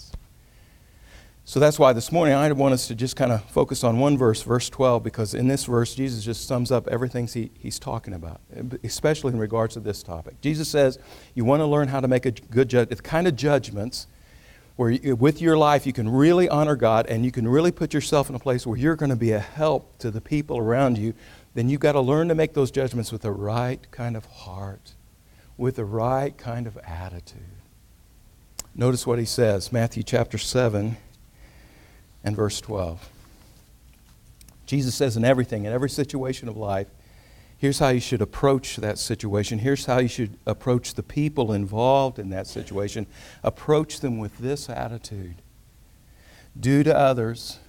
So 1.52 1.60
that's 1.60 1.78
why 1.78 1.92
this 1.92 2.14
morning 2.14 2.34
I 2.34 2.50
want 2.54 2.74
us 2.74 2.88
to 2.88 2.96
just 2.96 3.18
kind 3.18 3.30
of 3.30 3.44
focus 3.44 3.84
on 3.84 4.00
one 4.00 4.18
verse, 4.18 4.42
verse 4.42 4.70
12, 4.70 5.04
because 5.04 5.34
in 5.34 5.50
this 5.50 5.66
verse, 5.66 5.94
Jesus 5.94 6.24
just 6.24 6.48
sums 6.48 6.72
up 6.72 6.88
everything 6.88 7.28
he, 7.28 7.52
he's 7.60 7.78
talking 7.78 8.14
about, 8.14 8.40
especially 8.86 9.34
in 9.34 9.38
regards 9.38 9.74
to 9.74 9.82
this 9.82 10.02
topic. 10.02 10.40
Jesus 10.40 10.70
says, 10.70 10.98
You 11.36 11.44
want 11.44 11.60
to 11.60 11.66
learn 11.66 11.90
how 11.90 12.00
to 12.00 12.08
make 12.08 12.26
a 12.26 12.32
good 12.32 12.70
judgment, 12.70 12.96
the 12.96 13.04
kind 13.04 13.28
of 13.28 13.36
judgments 13.36 14.08
where 14.78 14.92
you, 14.92 15.14
with 15.18 15.42
your 15.42 15.58
life 15.58 15.86
you 15.86 15.92
can 15.92 16.08
really 16.08 16.48
honor 16.48 16.78
God 16.78 17.06
and 17.08 17.26
you 17.26 17.34
can 17.34 17.46
really 17.46 17.74
put 17.74 17.94
yourself 17.94 18.30
in 18.30 18.36
a 18.36 18.40
place 18.40 18.66
where 18.66 18.78
you're 18.78 18.96
going 18.96 19.10
to 19.10 19.18
be 19.18 19.34
a 19.34 19.40
help 19.40 19.98
to 19.98 20.10
the 20.10 20.22
people 20.22 20.58
around 20.58 20.98
you. 20.98 21.14
Then 21.54 21.68
you've 21.68 21.82
got 21.82 21.92
to 21.92 22.00
learn 22.00 22.30
to 22.30 22.36
make 22.36 22.54
those 22.54 22.72
judgments 22.72 23.12
with 23.12 23.24
the 23.24 23.32
right 23.32 23.86
kind 23.92 24.16
of 24.16 24.24
heart, 24.26 24.94
with 25.58 25.76
the 25.76 25.84
right 25.84 26.38
kind 26.38 26.66
of 26.66 26.78
attitude. 26.78 27.42
Notice 28.74 29.06
what 29.06 29.20
he 29.20 29.26
says, 29.26 29.74
Matthew 29.74 30.02
chapter 30.02 30.38
7 30.38 30.96
and 32.24 32.36
verse 32.36 32.62
12. 32.62 33.10
Jesus 34.66 34.96
says 34.96 35.18
in 35.18 35.26
everything, 35.26 35.66
in 35.66 35.74
every 35.74 35.90
situation 35.90 36.48
of 36.48 36.56
life, 36.58 36.88
Here's 37.62 37.78
how 37.78 37.90
you 37.90 38.00
should 38.00 38.24
approach 38.24 38.78
that 38.78 38.98
situation. 38.98 39.60
Here's 39.60 39.86
how 39.86 40.00
you 40.00 40.08
should 40.08 40.36
approach 40.48 40.96
the 40.96 41.04
people 41.04 41.54
involved 41.54 42.18
in 42.18 42.32
that 42.32 42.48
situation. 42.48 43.06
Approach 43.44 44.00
them 44.00 44.18
with 44.18 44.36
this 44.40 44.68
attitude 44.68 45.36
Do 46.60 46.82
to 46.82 46.98
others 46.98 47.60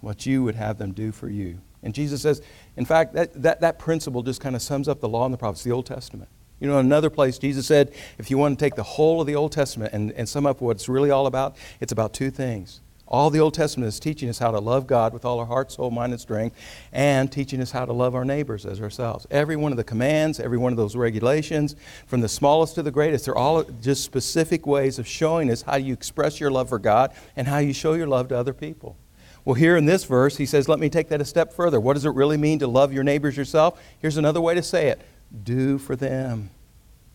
what 0.00 0.24
you 0.24 0.44
would 0.44 0.54
have 0.54 0.78
them 0.78 0.92
do 0.92 1.10
for 1.10 1.28
you. 1.28 1.58
And 1.82 1.92
Jesus 1.92 2.22
says, 2.22 2.42
in 2.76 2.84
fact, 2.84 3.12
that, 3.14 3.42
that, 3.42 3.60
that 3.60 3.80
principle 3.80 4.22
just 4.22 4.40
kind 4.40 4.54
of 4.54 4.62
sums 4.62 4.86
up 4.86 5.00
the 5.00 5.08
law 5.08 5.24
and 5.24 5.34
the 5.34 5.38
prophets, 5.38 5.64
the 5.64 5.72
Old 5.72 5.86
Testament. 5.86 6.28
You 6.60 6.68
know, 6.68 6.78
in 6.78 6.86
another 6.86 7.10
place, 7.10 7.36
Jesus 7.36 7.66
said, 7.66 7.92
if 8.18 8.30
you 8.30 8.38
want 8.38 8.56
to 8.56 8.64
take 8.64 8.76
the 8.76 8.84
whole 8.84 9.20
of 9.20 9.26
the 9.26 9.34
Old 9.34 9.50
Testament 9.50 9.92
and, 9.92 10.12
and 10.12 10.28
sum 10.28 10.46
up 10.46 10.60
what 10.60 10.76
it's 10.76 10.88
really 10.88 11.10
all 11.10 11.26
about, 11.26 11.56
it's 11.80 11.90
about 11.90 12.14
two 12.14 12.30
things 12.30 12.82
all 13.10 13.28
the 13.28 13.40
Old 13.40 13.54
Testament 13.54 13.88
is 13.88 13.98
teaching 13.98 14.28
us 14.28 14.38
how 14.38 14.52
to 14.52 14.60
love 14.60 14.86
God 14.86 15.12
with 15.12 15.24
all 15.24 15.40
our 15.40 15.46
heart, 15.46 15.72
soul, 15.72 15.90
mind, 15.90 16.12
and 16.12 16.20
strength, 16.20 16.56
and 16.92 17.30
teaching 17.30 17.60
us 17.60 17.72
how 17.72 17.84
to 17.84 17.92
love 17.92 18.14
our 18.14 18.24
neighbors 18.24 18.64
as 18.64 18.80
ourselves. 18.80 19.26
Every 19.30 19.56
one 19.56 19.72
of 19.72 19.76
the 19.76 19.84
commands, 19.84 20.38
every 20.38 20.58
one 20.58 20.72
of 20.72 20.76
those 20.76 20.94
regulations, 20.94 21.74
from 22.06 22.20
the 22.20 22.28
smallest 22.28 22.76
to 22.76 22.82
the 22.82 22.92
greatest, 22.92 23.24
they're 23.24 23.36
all 23.36 23.64
just 23.64 24.04
specific 24.04 24.64
ways 24.64 25.00
of 25.00 25.08
showing 25.08 25.50
us 25.50 25.62
how 25.62 25.76
you 25.76 25.92
express 25.92 26.38
your 26.38 26.52
love 26.52 26.68
for 26.68 26.78
God 26.78 27.12
and 27.34 27.48
how 27.48 27.58
you 27.58 27.72
show 27.72 27.94
your 27.94 28.06
love 28.06 28.28
to 28.28 28.38
other 28.38 28.54
people. 28.54 28.96
Well, 29.44 29.54
here 29.54 29.76
in 29.76 29.86
this 29.86 30.04
verse, 30.04 30.36
he 30.36 30.46
says, 30.46 30.68
Let 30.68 30.78
me 30.78 30.88
take 30.88 31.08
that 31.08 31.20
a 31.20 31.24
step 31.24 31.52
further. 31.52 31.80
What 31.80 31.94
does 31.94 32.04
it 32.04 32.14
really 32.14 32.36
mean 32.36 32.60
to 32.60 32.68
love 32.68 32.92
your 32.92 33.02
neighbors 33.02 33.36
yourself? 33.36 33.82
Here's 33.98 34.18
another 34.18 34.40
way 34.40 34.54
to 34.54 34.62
say 34.62 34.88
it 34.88 35.00
do 35.42 35.78
for 35.78 35.96
them 35.96 36.50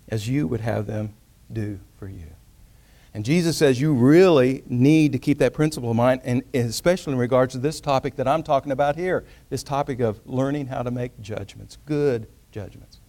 as 0.10 0.28
you 0.28 0.48
would 0.48 0.62
have 0.62 0.88
them 0.88 1.14
do 1.52 1.80
for 1.98 2.08
you. 2.08 2.35
And 3.16 3.24
Jesus 3.24 3.56
says 3.56 3.80
you 3.80 3.94
really 3.94 4.62
need 4.68 5.14
to 5.14 5.20
keep 5.20 5.38
that 5.38 5.54
principle 5.54 5.90
in 5.90 5.96
mind, 5.96 6.20
and 6.26 6.44
especially 6.54 7.14
in 7.14 7.18
regards 7.18 7.54
to 7.54 7.60
this 7.60 7.80
topic 7.80 8.18
that 8.18 8.28
I'm 8.28 8.44
talking 8.44 8.74
about 8.74 8.98
here 8.98 9.24
this 9.50 9.64
topic 9.64 10.02
of 10.02 10.20
learning 10.26 10.68
how 10.68 10.84
to 10.84 10.92
make 10.92 11.22
judgments, 11.22 11.78
good 11.86 12.28
judgments. 12.52 13.00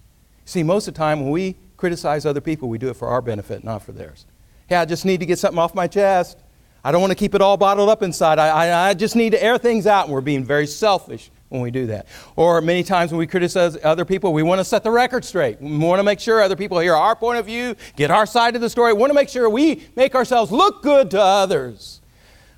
See, 0.45 0.63
most 0.63 0.87
of 0.87 0.95
the 0.95 0.99
time 0.99 1.23
when 1.23 1.31
we 1.33 1.57
criticize 1.77 2.25
other 2.25 2.41
people, 2.41 2.69
we 2.69 2.79
do 2.79 2.89
it 2.89 2.95
for 2.95 3.09
our 3.09 3.21
benefit, 3.21 3.65
not 3.65 3.83
for 3.83 3.91
theirs. 3.91 4.27
Hey, 4.69 4.77
I 4.77 4.85
just 4.85 5.05
need 5.05 5.19
to 5.19 5.27
get 5.27 5.41
something 5.41 5.59
off 5.59 5.75
my 5.75 5.89
chest. 5.89 6.39
I 6.85 6.93
don't 6.93 7.01
want 7.01 7.11
to 7.11 7.17
keep 7.17 7.35
it 7.35 7.41
all 7.41 7.57
bottled 7.57 7.89
up 7.89 8.05
inside. 8.05 8.39
I, 8.39 8.47
I, 8.47 8.89
I 8.91 8.95
just 8.95 9.17
need 9.17 9.31
to 9.31 9.43
air 9.43 9.59
things 9.59 9.89
out, 9.89 10.05
and 10.05 10.15
we're 10.15 10.21
being 10.21 10.45
very 10.45 10.69
selfish 10.69 11.33
when 11.49 11.61
we 11.61 11.71
do 11.71 11.87
that. 11.87 12.07
Or 12.35 12.61
many 12.61 12.83
times 12.83 13.13
when 13.13 13.19
we 13.19 13.27
criticize 13.27 13.77
other 13.83 14.05
people, 14.05 14.33
we 14.33 14.43
want 14.43 14.59
to 14.59 14.65
set 14.65 14.83
the 14.83 14.91
record 14.91 15.25
straight. 15.25 15.61
We 15.61 15.77
want 15.79 15.99
to 16.01 16.05
make 16.05 16.21
sure 16.21 16.43
other 16.43 16.57
people 16.57 16.79
hear 16.79 16.95
our 16.95 17.15
point 17.15 17.39
of 17.39 17.47
view, 17.47 17.77
get 17.97 18.11
our 18.11 18.27
side 18.27 18.55
of 18.57 18.61
the 18.61 18.71
story. 18.71 18.93
We 18.93 19.01
want 19.01 19.11
to 19.11 19.15
make 19.15 19.29
sure 19.29 19.49
we 19.49 19.87
make 19.95 20.15
ourselves 20.15 20.51
look 20.51 20.83
good 20.83 21.11
to 21.13 21.21
others. 21.21 22.01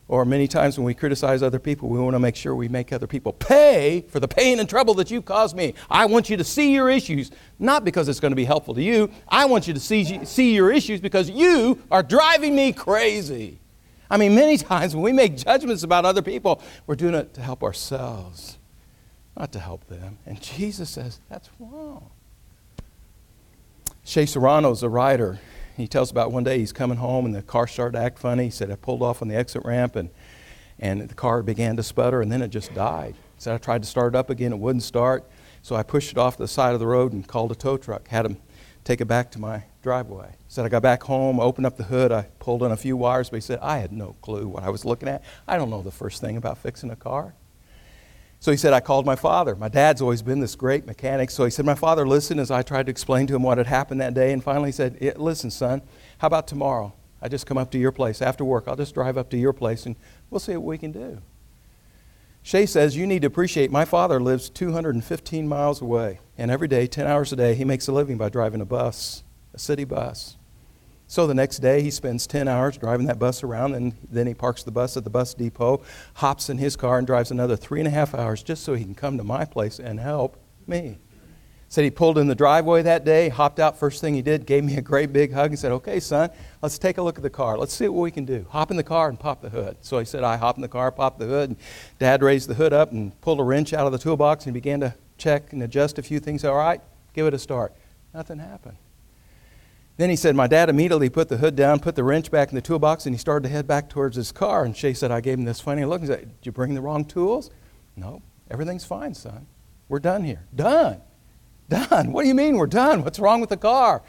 Or 0.09 0.25
many 0.25 0.49
times 0.49 0.79
when 0.79 0.87
we 0.87 0.95
criticize 0.95 1.43
other 1.43 1.59
people, 1.59 1.91
we 1.91 1.99
want 1.99 2.15
to 2.15 2.19
make 2.19 2.35
sure 2.35 2.55
we 2.55 2.69
make 2.69 2.95
other 2.95 3.07
people 3.07 3.35
pay 3.35 4.07
for 4.09 4.21
the 4.21 4.29
pain 4.29 4.59
and 4.59 4.67
trouble 4.67 4.95
that 4.95 5.11
you 5.11 5.21
caused 5.21 5.55
me. 5.55 5.75
I 5.91 6.07
want 6.07 6.31
you 6.31 6.39
to 6.39 6.45
see 6.45 6.73
your 6.73 6.89
issues, 6.89 7.31
not 7.59 7.85
because 7.85 8.09
it's 8.09 8.19
going 8.19 8.33
to 8.33 8.37
be 8.37 8.47
helpful 8.47 8.73
to 8.75 8.83
you. 8.83 9.11
I 9.29 9.45
want 9.45 9.69
you 9.69 9.75
to 9.75 9.81
see, 9.81 10.25
see 10.25 10.55
your 10.55 10.73
issues 10.73 11.03
because 11.03 11.29
you 11.29 11.83
are 11.91 12.03
driving 12.03 12.57
me 12.57 12.73
crazy. 12.73 13.61
I 14.11 14.17
mean, 14.17 14.35
many 14.35 14.57
times 14.57 14.95
when 14.95 15.05
we 15.05 15.13
make 15.13 15.37
judgments 15.37 15.83
about 15.83 16.07
other 16.07 16.23
people, 16.23 16.63
we're 16.87 16.97
doing 16.97 17.15
it 17.15 17.35
to 17.35 17.43
help 17.43 17.63
ourselves 17.63 18.58
not 19.39 19.53
to 19.53 19.61
help 19.61 19.87
them. 19.87 20.19
And 20.27 20.41
Jesus 20.41 20.91
says, 20.91 21.21
that's 21.29 21.49
wrong. 21.61 22.11
Shea 24.05 24.27
Serrano's 24.27 24.83
a 24.83 24.89
writer. 24.89 25.39
He 25.77 25.87
tells 25.87 26.11
about 26.11 26.33
one 26.33 26.43
day 26.43 26.59
he's 26.59 26.73
coming 26.73 26.99
home 26.99 27.25
and 27.25 27.35
the 27.35 27.43
car 27.43 27.69
started 27.69 27.93
to 27.93 28.05
act 28.05 28.19
funny. 28.19 28.45
He 28.45 28.51
said, 28.51 28.71
I 28.71 28.75
pulled 28.75 29.03
off 29.03 29.23
on 29.23 29.29
the 29.29 29.37
exit 29.37 29.65
ramp 29.65 29.95
and, 29.95 30.11
and 30.81 31.09
the 31.09 31.15
car 31.15 31.43
began 31.43 31.77
to 31.77 31.85
sputter 31.85 32.21
and 32.21 32.33
then 32.33 32.43
it 32.43 32.49
just 32.49 32.75
died. 32.75 33.15
He 33.37 33.43
said, 33.43 33.55
I 33.55 33.59
tried 33.59 33.83
to 33.83 33.89
start 33.89 34.15
it 34.15 34.19
up 34.19 34.29
again, 34.29 34.53
it 34.53 34.59
wouldn't 34.59 34.83
start. 34.83 35.25
So 35.63 35.77
I 35.77 35.85
pushed 35.85 36.11
it 36.11 36.19
off 36.19 36.37
to 36.37 36.43
the 36.43 36.49
side 36.49 36.75
of 36.75 36.81
the 36.81 36.87
road 36.87 37.13
and 37.13 37.27
called 37.27 37.53
a 37.53 37.55
tow 37.55 37.77
truck, 37.77 38.09
had 38.09 38.27
him 38.27 38.39
take 38.83 39.01
it 39.01 39.07
back 39.07 39.31
to 39.33 39.39
my 39.39 39.65
driveway. 39.83 40.31
He 40.31 40.45
said, 40.49 40.65
I 40.65 40.69
got 40.69 40.83
back 40.83 41.05
home, 41.05 41.39
opened 41.39 41.67
up 41.67 41.77
the 41.77 41.85
hood, 41.85 42.11
I 42.11 42.23
pulled 42.41 42.65
in 42.65 42.73
a 42.73 42.77
few 42.77 42.97
wires, 42.97 43.31
but 43.31 43.37
he 43.37 43.41
said, 43.43 43.61
I 43.61 43.79
had 43.79 43.93
no 43.93 44.17
clue 44.21 44.49
what 44.49 44.65
I 44.65 44.71
was 44.71 44.85
looking 44.85 45.09
at. 45.09 45.23
I 45.47 45.59
don't 45.59 45.71
know 45.71 45.83
the 45.83 45.93
first 45.93 46.21
thing 46.21 46.37
about 46.37 46.59
fixing 46.59 46.91
a 46.91 46.97
car. 46.97 47.35
So 48.41 48.51
he 48.53 48.57
said, 48.57 48.73
I 48.73 48.81
called 48.81 49.05
my 49.05 49.17
father. 49.17 49.57
My 49.57 49.69
dad's 49.69 50.01
always 50.01 50.23
been 50.23 50.41
this 50.41 50.55
great 50.55 50.87
mechanic. 50.87 51.31
So 51.31 51.45
he 51.45 51.51
said, 51.51 51.65
My 51.65 51.75
father 51.75 52.07
listened 52.07 52.39
as 52.39 52.51
I 52.51 52.63
tried 52.63 52.87
to 52.87 52.91
explain 52.91 53.27
to 53.27 53.35
him 53.35 53.43
what 53.43 53.59
had 53.59 53.67
happened 53.67 54.01
that 54.01 54.15
day. 54.15 54.33
And 54.33 54.43
finally 54.43 54.69
he 54.69 54.73
said, 54.73 54.97
Listen, 55.17 55.51
son, 55.51 55.83
how 56.19 56.29
about 56.29 56.47
tomorrow? 56.47 56.93
I 57.21 57.29
just 57.29 57.47
come 57.47 57.59
up 57.59 57.71
to 57.73 57.79
your 57.79 57.91
place 57.91 58.23
after 58.23 58.45
work. 58.45 58.65
I'll 58.69 58.77
just 58.77 58.95
drive 58.95 59.19
up 59.19 59.29
to 59.31 59.37
your 59.37 59.53
place 59.53 59.87
and 59.87 59.97
we'll 60.31 60.39
see 60.39 60.57
what 60.57 60.65
we 60.65 60.79
can 60.79 60.93
do. 60.93 61.21
Shea 62.49 62.65
says, 62.65 62.97
You 62.97 63.07
need 63.07 63.21
to 63.23 63.27
appreciate 63.27 63.71
my 63.71 63.85
father 63.85 64.21
lives 64.21 64.49
215 64.49 65.47
miles 65.47 65.83
away. 65.83 66.21
And 66.39 66.51
every 66.51 66.69
day, 66.69 66.87
10 66.87 67.07
hours 67.07 67.31
a 67.33 67.37
day, 67.37 67.55
he 67.55 67.65
makes 67.65 67.89
a 67.89 67.93
living 67.93 68.17
by 68.17 68.31
driving 68.31 68.63
a 68.63 68.65
bus, 68.65 69.23
a 69.53 69.59
city 69.59 69.85
bus. 69.85 70.38
So 71.11 71.27
the 71.27 71.35
next 71.35 71.61
day, 71.61 71.81
he 71.81 71.91
spends 71.91 72.27
10 72.27 72.49
hours 72.49 72.77
driving 72.77 73.07
that 73.07 73.19
bus 73.19 73.43
around, 73.43 73.75
and 73.75 73.95
then 74.11 74.27
he 74.27 74.35
parks 74.35 74.63
the 74.63 74.71
bus 74.71 74.95
at 74.95 75.05
the 75.05 75.11
bus 75.11 75.33
depot, 75.33 75.81
hops 76.13 76.51
in 76.51 76.59
his 76.59 76.77
car, 76.77 76.99
and 76.99 77.07
drives 77.07 77.31
another 77.31 77.57
three 77.57 77.81
and 77.81 77.89
a 77.89 77.91
half 77.91 78.15
hours 78.15 78.43
just 78.43 78.63
so 78.63 78.75
he 78.75 78.85
can 78.85 78.95
come 78.95 79.17
to 79.17 79.25
my 79.25 79.47
place 79.47 79.81
and 79.81 79.99
help 79.99 80.37
me. 80.67 80.99
Said 81.71 81.85
he 81.85 81.91
pulled 81.91 82.19
in 82.19 82.29
the 82.29 82.35
driveway 82.35 82.83
that 82.83 83.07
day, 83.07 83.31
hopped 83.31 83.59
out 83.59 83.79
first 83.79 84.03
thing 84.03 84.13
he 84.13 84.21
did, 84.21 84.45
gave 84.45 84.65
me 84.65 84.77
a 84.77 84.83
great 84.83 85.11
big 85.11 85.33
hug, 85.33 85.51
and 85.51 85.59
said, 85.59 85.73
Okay, 85.73 85.99
son, 85.99 86.29
let's 86.61 86.79
take 86.79 86.99
a 86.99 87.03
look 87.03 87.17
at 87.17 87.23
the 87.23 87.31
car. 87.31 87.57
Let's 87.57 87.73
see 87.73 87.89
what 87.89 88.03
we 88.03 88.11
can 88.11 88.27
do. 88.27 88.45
Hop 88.51 88.71
in 88.71 88.77
the 88.77 88.83
car 88.83 89.09
and 89.09 89.19
pop 89.19 89.41
the 89.41 89.51
hood. 89.51 89.79
So 89.81 89.99
he 89.99 90.05
said, 90.05 90.25
I 90.25 90.37
hop 90.37 90.57
in 90.57 90.63
the 90.63 90.69
car, 90.69 90.93
pop 90.93 91.19
the 91.19 91.27
hood, 91.27 91.51
and 91.51 91.59
dad 91.99 92.23
raised 92.23 92.51
the 92.51 92.55
hood 92.55 92.75
up 92.75 92.93
and 92.93 93.19
pulled 93.23 93.41
a 93.41 93.45
wrench 93.45 93.73
out 93.73 93.87
of 93.87 93.93
the 93.93 93.99
toolbox 93.99 94.45
and 94.45 94.53
began 94.53 94.81
to 94.81 94.95
check 95.17 95.55
and 95.55 95.63
adjust 95.63 95.99
a 95.99 96.03
few 96.03 96.21
things. 96.21 96.45
All 96.45 96.57
right, 96.57 96.83
give 97.15 97.27
it 97.27 97.33
a 97.33 97.39
start. 97.39 97.73
Nothing 98.13 98.39
happened. 98.39 98.77
Then 99.99 100.11
he 100.11 100.17
said, 100.17 100.37
My 100.37 100.47
dad 100.47 100.71
immediately 100.71 101.11
put 101.11 101.29
the 101.29 101.39
hood 101.39 101.57
down, 101.57 101.81
put 101.81 101.97
the 101.97 102.05
wrench 102.05 102.31
back 102.31 102.51
in 102.51 102.55
the 102.55 102.63
toolbox, 102.63 103.05
and 103.05 103.15
he 103.15 103.19
started 103.19 103.49
to 103.49 103.53
head 103.53 103.67
back 103.67 103.89
towards 103.91 104.17
his 104.17 104.31
car. 104.31 104.65
And 104.65 104.75
Shea 104.75 104.95
said, 104.95 105.11
I 105.11 105.21
gave 105.21 105.39
him 105.39 105.45
this 105.45 105.61
funny 105.61 105.85
look 105.85 106.01
and 106.01 106.09
said, 106.09 106.21
Did 106.21 106.47
you 106.47 106.53
bring 106.53 106.75
the 106.75 106.81
wrong 106.81 107.05
tools? 107.05 107.51
No, 107.97 108.23
everything's 108.49 108.85
fine, 108.85 109.13
son. 109.13 109.49
We're 109.89 109.99
done 109.99 110.23
here. 110.23 110.47
Done. 110.55 111.01
Done. 111.69 112.13
What 112.13 112.23
do 112.23 112.29
you 112.29 112.35
mean 112.35 112.57
we're 112.57 112.69
done? 112.69 113.03
What's 113.03 113.19
wrong 113.19 113.41
with 113.41 113.51
the 113.51 113.57
car? 113.57 114.03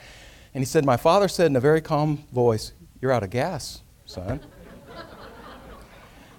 And 0.54 0.62
he 0.62 0.66
said, 0.66 0.86
My 0.86 0.96
father 0.96 1.28
said 1.28 1.48
in 1.48 1.56
a 1.56 1.60
very 1.60 1.82
calm 1.82 2.24
voice, 2.32 2.74
You're 3.02 3.12
out 3.12 3.24
of 3.24 3.32
gas, 3.32 3.82
son. 4.06 4.42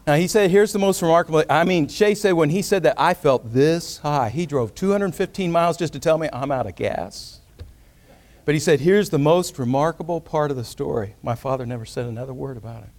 now 0.06 0.14
he 0.14 0.28
said, 0.28 0.52
Here's 0.52 0.72
the 0.72 0.78
most 0.78 1.02
remarkable. 1.02 1.42
I 1.50 1.64
mean, 1.64 1.88
Shea 1.88 2.14
said 2.14 2.34
when 2.34 2.50
he 2.50 2.62
said 2.62 2.84
that, 2.84 2.94
I 3.00 3.14
felt 3.14 3.52
this 3.52 3.98
high. 3.98 4.28
He 4.28 4.46
drove 4.46 4.76
215 4.76 5.50
miles 5.50 5.76
just 5.76 5.92
to 5.94 5.98
tell 5.98 6.18
me 6.18 6.28
I'm 6.32 6.52
out 6.52 6.68
of 6.68 6.76
gas. 6.76 7.40
But 8.44 8.54
he 8.54 8.58
said, 8.58 8.80
Here's 8.80 9.10
the 9.10 9.18
most 9.18 9.58
remarkable 9.58 10.20
part 10.20 10.50
of 10.50 10.56
the 10.56 10.64
story. 10.64 11.14
My 11.22 11.34
father 11.34 11.66
never 11.66 11.84
said 11.84 12.06
another 12.06 12.34
word 12.34 12.56
about 12.56 12.82
it. 12.82 12.90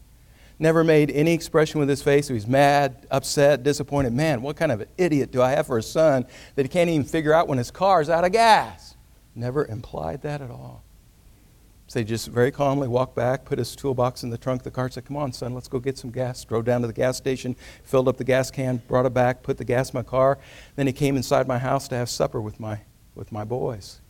Never 0.60 0.84
made 0.84 1.10
any 1.10 1.34
expression 1.34 1.80
with 1.80 1.90
his 1.90 2.04
face. 2.04 2.28
He 2.28 2.36
was 2.36 2.46
mad, 2.46 3.08
upset, 3.10 3.64
disappointed. 3.64 4.14
Man, 4.14 4.44
what 4.44 4.58
kind 4.58 4.72
of 4.72 4.82
an 4.82 4.88
idiot 4.98 5.32
do 5.32 5.42
I 5.42 5.52
have 5.52 5.66
for 5.66 5.80
a 5.80 5.84
son 5.84 6.28
that 6.56 6.62
he 6.62 6.70
can't 6.70 6.90
even 6.90 7.04
figure 7.04 7.34
out 7.34 7.48
when 7.48 7.58
his 7.58 7.72
car's 7.72 8.10
out 8.10 8.26
of 8.26 8.32
gas? 8.32 8.96
Never 9.34 9.66
implied 9.66 10.22
that 10.22 10.40
at 10.40 10.52
all. 10.52 10.84
So 11.88 12.00
he 12.00 12.06
just 12.06 12.28
very 12.28 12.52
calmly 12.52 12.88
walked 12.88 13.16
back, 13.16 13.44
put 13.44 13.58
his 13.58 13.76
toolbox 13.76 14.24
in 14.24 14.30
the 14.30 14.38
trunk 14.38 14.62
of 14.62 14.64
the 14.66 14.72
car, 14.72 14.90
said, 14.90 15.06
Come 15.06 15.18
on, 15.18 15.34
son, 15.34 15.56
let's 15.56 15.68
go 15.68 15.80
get 15.80 15.98
some 15.98 16.12
gas. 16.12 16.46
Drove 16.46 16.64
down 16.64 16.82
to 16.82 16.88
the 16.88 16.94
gas 16.94 17.18
station, 17.18 17.56
filled 17.84 18.08
up 18.08 18.18
the 18.18 18.24
gas 18.24 18.52
can, 18.52 18.78
brought 18.88 19.06
it 19.06 19.14
back, 19.14 19.42
put 19.42 19.58
the 19.58 19.66
gas 19.66 19.90
in 19.90 19.98
my 19.98 20.04
car. 20.04 20.38
Then 20.76 20.86
he 20.86 20.94
came 20.94 21.18
inside 21.18 21.48
my 21.48 21.58
house 21.58 21.88
to 21.88 21.96
have 21.96 22.08
supper 22.08 22.40
with 22.40 22.60
my, 22.60 22.82
with 23.16 23.32
my 23.32 23.44
boys. 23.44 24.01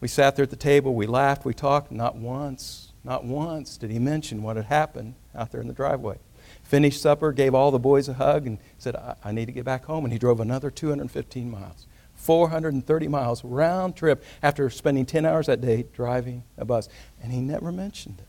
We 0.00 0.08
sat 0.08 0.36
there 0.36 0.42
at 0.42 0.50
the 0.50 0.56
table, 0.56 0.94
we 0.94 1.06
laughed, 1.06 1.44
we 1.44 1.54
talked. 1.54 1.90
Not 1.90 2.16
once, 2.16 2.92
not 3.04 3.24
once 3.24 3.76
did 3.76 3.90
he 3.90 3.98
mention 3.98 4.42
what 4.42 4.56
had 4.56 4.66
happened 4.66 5.14
out 5.34 5.52
there 5.52 5.60
in 5.60 5.68
the 5.68 5.74
driveway. 5.74 6.18
Finished 6.62 7.00
supper, 7.00 7.32
gave 7.32 7.54
all 7.54 7.70
the 7.70 7.78
boys 7.78 8.08
a 8.08 8.14
hug, 8.14 8.46
and 8.46 8.58
said, 8.78 8.96
I, 8.96 9.14
I 9.24 9.32
need 9.32 9.46
to 9.46 9.52
get 9.52 9.64
back 9.64 9.84
home. 9.84 10.04
And 10.04 10.12
he 10.12 10.18
drove 10.18 10.40
another 10.40 10.70
215 10.70 11.50
miles. 11.50 11.86
430 12.14 13.08
miles 13.08 13.44
round 13.44 13.94
trip 13.94 14.24
after 14.42 14.68
spending 14.70 15.06
10 15.06 15.24
hours 15.24 15.46
that 15.46 15.60
day 15.60 15.86
driving 15.92 16.44
a 16.58 16.64
bus. 16.64 16.88
And 17.22 17.32
he 17.32 17.40
never 17.40 17.70
mentioned 17.70 18.20
it. 18.20 18.26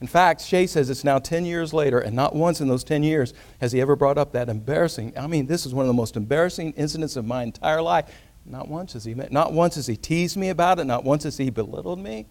In 0.00 0.06
fact, 0.08 0.42
Shea 0.42 0.66
says 0.66 0.90
it's 0.90 1.04
now 1.04 1.18
10 1.18 1.46
years 1.46 1.72
later, 1.72 1.98
and 1.98 2.14
not 2.14 2.34
once 2.34 2.60
in 2.60 2.68
those 2.68 2.84
10 2.84 3.02
years 3.02 3.32
has 3.60 3.72
he 3.72 3.80
ever 3.80 3.96
brought 3.96 4.18
up 4.18 4.32
that 4.32 4.50
embarrassing. 4.50 5.14
I 5.16 5.26
mean, 5.26 5.46
this 5.46 5.64
is 5.64 5.72
one 5.72 5.84
of 5.84 5.86
the 5.86 5.94
most 5.94 6.16
embarrassing 6.16 6.72
incidents 6.72 7.16
of 7.16 7.24
my 7.24 7.42
entire 7.42 7.80
life. 7.80 8.10
Not 8.46 8.68
once 8.68 8.92
has 8.92 9.04
he 9.04 9.14
not 9.14 9.52
once 9.52 9.76
has 9.76 9.86
he 9.86 9.96
teased 9.96 10.36
me 10.36 10.50
about 10.50 10.78
it, 10.78 10.84
not 10.84 11.04
once 11.04 11.24
has 11.24 11.38
he 11.38 11.50
belittled 11.50 11.98
me. 11.98 12.26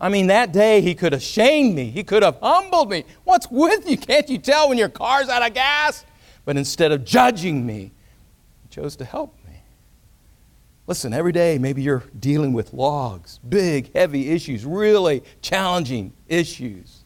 I 0.00 0.08
mean, 0.08 0.28
that 0.28 0.52
day 0.52 0.80
he 0.80 0.94
could 0.94 1.12
have 1.12 1.22
shamed 1.22 1.74
me. 1.74 1.90
He 1.90 2.04
could 2.04 2.22
have 2.22 2.38
humbled 2.40 2.90
me. 2.90 3.04
What's 3.24 3.50
with 3.50 3.88
you? 3.88 3.96
Can't 3.96 4.28
you 4.28 4.38
tell 4.38 4.68
when 4.68 4.78
your 4.78 4.88
car's 4.88 5.28
out 5.28 5.44
of 5.44 5.54
gas? 5.54 6.04
But 6.44 6.56
instead 6.56 6.92
of 6.92 7.04
judging 7.04 7.66
me, 7.66 7.90
he 8.62 8.68
chose 8.70 8.94
to 8.96 9.04
help 9.04 9.34
me. 9.46 9.60
Listen, 10.86 11.12
every 11.12 11.32
day 11.32 11.58
maybe 11.58 11.82
you're 11.82 12.04
dealing 12.18 12.52
with 12.52 12.72
logs, 12.72 13.40
big, 13.48 13.92
heavy 13.92 14.30
issues, 14.30 14.64
really 14.64 15.22
challenging 15.42 16.12
issues. 16.28 17.04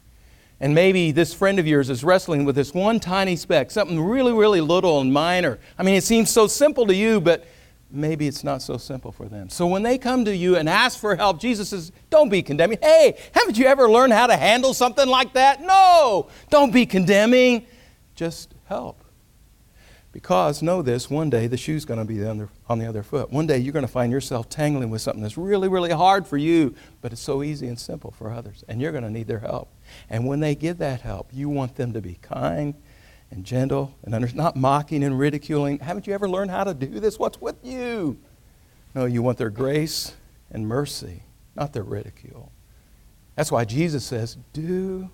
And 0.61 0.75
maybe 0.75 1.11
this 1.11 1.35
friend 1.35 1.59
of 1.59 1.67
yours 1.67 1.91
is 1.91 2.05
wrestling 2.05 2.45
with 2.45 2.55
this 2.55 2.73
one 2.73 3.01
tiny 3.01 3.35
speck, 3.35 3.71
something 3.71 4.01
really, 4.01 4.33
really 4.33 4.61
little 4.61 5.01
and 5.01 5.13
minor. 5.13 5.59
I 5.79 5.83
mean, 5.83 5.97
it 5.97 6.05
seems 6.05 6.31
so 6.31 6.47
simple 6.47 6.87
to 6.87 6.95
you, 6.95 7.21
but 7.21 7.45
maybe 7.93 8.27
it's 8.27 8.43
not 8.43 8.63
so 8.63 8.77
simple 8.77 9.13
for 9.13 9.27
them. 9.27 9.49
So 9.49 9.67
when 9.67 9.83
they 9.83 9.99
come 9.99 10.25
to 10.25 10.35
you 10.35 10.57
and 10.57 10.69
ask 10.69 10.99
for 10.99 11.15
help, 11.15 11.41
Jesus 11.41 11.69
says, 11.69 11.93
Don't 12.11 12.29
be 12.29 12.43
condemning. 12.43 12.79
Hey, 12.83 13.19
haven't 13.33 13.59
you 13.59 13.67
ever 13.67 13.91
learned 13.91 14.13
how 14.13 14.27
to 14.27 14.37
handle 14.37 14.75
something 14.75 15.07
like 15.07 15.35
that? 15.35 15.61
No, 15.61 16.29
don't 16.51 16.73
be 16.73 16.87
condemning. 16.87 17.67
Just 18.15 18.55
help. 18.65 19.03
Because 20.13 20.61
know 20.61 20.83
this 20.83 21.09
one 21.09 21.31
day 21.31 21.47
the 21.47 21.57
shoe's 21.57 21.87
going 21.87 21.99
to 21.99 22.05
be 22.05 22.23
on 22.23 22.79
the, 22.79 22.87
other 22.87 23.03
foot. 23.03 23.33
One 23.33 23.47
day 23.47 23.57
you're 23.57 23.73
going 23.73 23.87
to 23.87 23.91
find 23.91 24.13
yourself 24.13 24.49
tangling 24.49 24.91
with 24.91 25.01
something 25.01 25.23
that's 25.23 25.39
really, 25.39 25.69
really 25.69 25.91
hard 25.91 26.27
for 26.27 26.37
you, 26.37 26.75
but 27.01 27.13
it's 27.13 27.23
so 27.23 27.43
easy 27.43 27.67
and 27.67 27.81
simple 27.81 28.11
for 28.11 28.31
others. 28.31 28.63
And 28.69 28.81
you're 28.81 28.93
going 28.93 29.05
to 29.05 29.11
need 29.11 29.27
their 29.27 29.39
help. 29.39 29.75
And 30.11 30.27
when 30.27 30.41
they 30.41 30.55
give 30.55 30.77
that 30.79 31.01
help, 31.01 31.31
you 31.33 31.49
want 31.49 31.77
them 31.77 31.95
to 31.95 32.03
be 32.03 32.19
kind 32.21 32.75
and 33.33 33.45
gentle 33.45 33.97
and 34.05 34.15
under, 34.15 34.31
not 34.35 34.55
mocking 34.57 35.03
and 35.03 35.19
ridiculing. 35.19 35.79
Haven't 35.79 36.07
you 36.07 36.13
ever 36.13 36.29
learned 36.29 36.51
how 36.51 36.65
to 36.65 36.75
do 36.75 37.01
this? 37.01 37.19
What's 37.19 37.41
with 37.41 37.57
you? 37.65 38.19
No, 38.95 39.07
you 39.07 39.23
want 39.23 39.39
their 39.39 39.51
grace 39.51 40.15
and 40.51 40.69
mercy, 40.69 41.23
not 41.57 41.73
their 41.73 41.83
ridicule. 41.83 42.53
That's 43.35 43.51
why 43.51 43.65
Jesus 43.65 44.05
says, 44.05 44.37
Do 44.53 45.11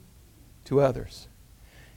to 0.64 0.80
others 0.80 1.28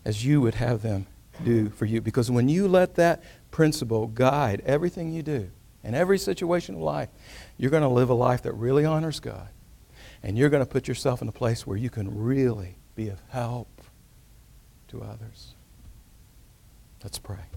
as 0.05 0.23
you 0.23 0.41
would 0.41 0.55
have 0.55 0.83
them 0.83 1.07
do 1.43 1.69
for 1.69 1.85
you. 1.85 2.01
Because 2.01 2.29
when 2.29 2.47
you 2.47 2.67
let 2.67 2.95
that 2.95 3.23
principle 3.49 4.05
guide 4.07 4.61
everything 4.63 5.11
you 5.11 5.23
do 5.23 5.49
in 5.83 5.95
every 5.95 6.19
situation 6.19 6.75
of 6.75 6.81
life, 6.81 7.09
you're 7.57 7.71
going 7.71 7.81
to 7.81 7.89
live 7.89 8.11
a 8.11 8.13
life 8.13 8.43
that 8.43 8.53
really 8.53 8.85
honors 8.85 9.19
God. 9.19 9.49
And 10.21 10.37
you're 10.37 10.49
going 10.49 10.63
to 10.63 10.69
put 10.69 10.87
yourself 10.87 11.23
in 11.23 11.27
a 11.27 11.31
place 11.31 11.65
where 11.65 11.77
you 11.77 11.89
can 11.89 12.15
really 12.15 12.75
be 12.93 13.09
of 13.09 13.19
help 13.29 13.81
to 14.89 15.01
others. 15.01 15.55
Let's 17.03 17.17
pray. 17.17 17.50